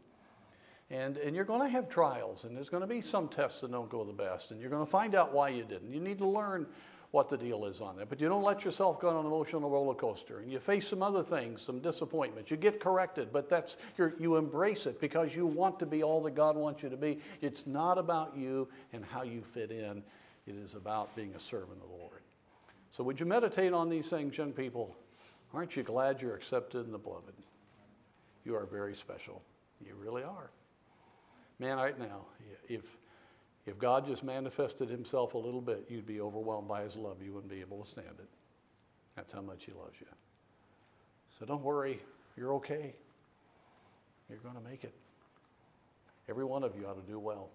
And, 0.91 1.17
and 1.17 1.35
you're 1.35 1.45
going 1.45 1.63
to 1.63 1.69
have 1.69 1.89
trials, 1.89 2.45
and 2.45 2.57
there's 2.57 2.71
going 2.71 2.81
to 2.81 2.87
be 2.87 3.01
some 3.01 3.29
tests 3.29 3.61
that 3.61 3.73
don't 3.73 3.91
go 3.91 4.05
the 4.05 4.13
best, 4.13 4.53
and 4.53 4.61
you're 4.61 4.71
going 4.71 4.85
to 4.85 4.91
find 4.91 5.17
out 5.17 5.33
why 5.33 5.49
you 5.49 5.65
didn't. 5.65 5.93
You 5.93 6.01
need 6.01 6.19
to 6.19 6.27
learn 6.27 6.67
what 7.17 7.31
the 7.31 7.39
deal 7.39 7.65
is 7.65 7.81
on 7.81 7.97
that. 7.97 8.11
But 8.11 8.21
you 8.21 8.29
don't 8.29 8.43
let 8.43 8.63
yourself 8.63 9.01
go 9.01 9.09
on 9.09 9.17
an 9.17 9.25
emotional 9.25 9.71
roller 9.71 9.95
coaster. 9.95 10.41
And 10.41 10.53
you 10.53 10.59
face 10.59 10.87
some 10.87 11.03
other 11.03 11.23
things, 11.23 11.63
some 11.63 11.81
disappointments. 11.81 12.51
You 12.51 12.59
get 12.59 12.79
corrected, 12.79 13.33
but 13.33 13.49
that's 13.49 13.79
you 14.19 14.37
embrace 14.37 14.85
it 14.85 15.01
because 15.01 15.35
you 15.35 15.47
want 15.47 15.79
to 15.79 15.87
be 15.87 16.03
all 16.03 16.23
that 16.25 16.35
God 16.35 16.57
wants 16.57 16.83
you 16.83 16.91
to 16.91 16.97
be. 16.99 17.21
It's 17.41 17.67
not 17.67 17.97
about 17.97 18.37
you 18.37 18.69
and 18.93 19.03
how 19.03 19.23
you 19.23 19.41
fit 19.41 19.71
in. 19.71 20.03
It 20.47 20.57
is 20.57 20.75
about 20.75 21.17
being 21.17 21.35
a 21.35 21.41
servant 21.41 21.79
of 21.83 21.89
the 21.89 21.97
Lord. 21.97 22.21
So 22.91 23.03
would 23.03 23.19
you 23.19 23.25
meditate 23.25 23.73
on 23.73 23.89
these 23.89 24.09
things, 24.09 24.37
young 24.37 24.53
people? 24.53 24.95
Aren't 25.55 25.75
you 25.75 25.85
glad 25.85 26.21
you're 26.21 26.37
accepted 26.37 26.85
in 26.85 26.93
the 26.93 26.99
beloved? 26.99 27.33
You 28.45 28.57
are 28.57 28.67
very 28.67 28.95
special. 28.95 29.41
You 29.81 29.95
really 29.95 30.23
are. 30.23 30.51
Man, 31.59 31.79
right 31.79 31.99
now, 31.99 32.27
if 32.69 32.85
if 33.67 33.79
God 33.79 34.07
just 34.07 34.23
manifested 34.23 34.89
himself 34.89 35.35
a 35.35 35.39
little 35.39 35.61
bit, 35.61 35.87
you'd 35.89 36.07
be 36.07 36.21
overwhelmed 36.21 36.69
by 36.69 36.83
his 36.83 36.97
love. 36.97 37.17
You 37.23 37.33
wouldn't 37.33 37.51
be 37.51 37.61
able 37.61 37.83
to 37.85 37.91
stand 37.91 38.07
it. 38.19 38.29
That's 39.17 39.33
how 39.33 39.41
much 39.41 39.65
he 39.65 39.73
loves 39.73 40.01
you. 40.01 40.07
So 41.39 41.47
don't 41.47 41.63
worry. 41.63 42.01
You're 42.37 42.55
okay. 42.55 42.95
You're 44.29 44.39
going 44.39 44.55
to 44.55 44.61
make 44.61 44.85
it. 44.85 44.95
Every 46.29 46.45
one 46.45 46.63
of 46.63 46.77
you 46.77 46.87
ought 46.87 47.05
to 47.05 47.11
do 47.11 47.19
well. 47.19 47.51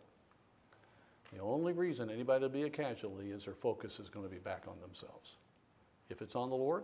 The 1.33 1.41
only 1.41 1.71
reason 1.71 2.09
anybody 2.09 2.43
will 2.43 2.49
be 2.49 2.63
a 2.63 2.69
casualty 2.69 3.31
is 3.31 3.45
their 3.45 3.53
focus 3.53 3.99
is 3.99 4.09
going 4.09 4.25
to 4.25 4.31
be 4.31 4.39
back 4.39 4.63
on 4.67 4.75
themselves. 4.81 5.35
If 6.09 6.21
it's 6.21 6.35
on 6.35 6.49
the 6.49 6.55
Lord, 6.55 6.83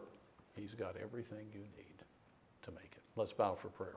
He's 0.56 0.74
got 0.74 0.96
everything 1.02 1.46
you 1.54 1.60
need 1.60 1.98
to 2.64 2.72
make 2.72 2.92
it. 2.94 3.04
Let's 3.16 3.34
bow 3.34 3.56
for 3.56 3.68
prayer. 3.68 3.96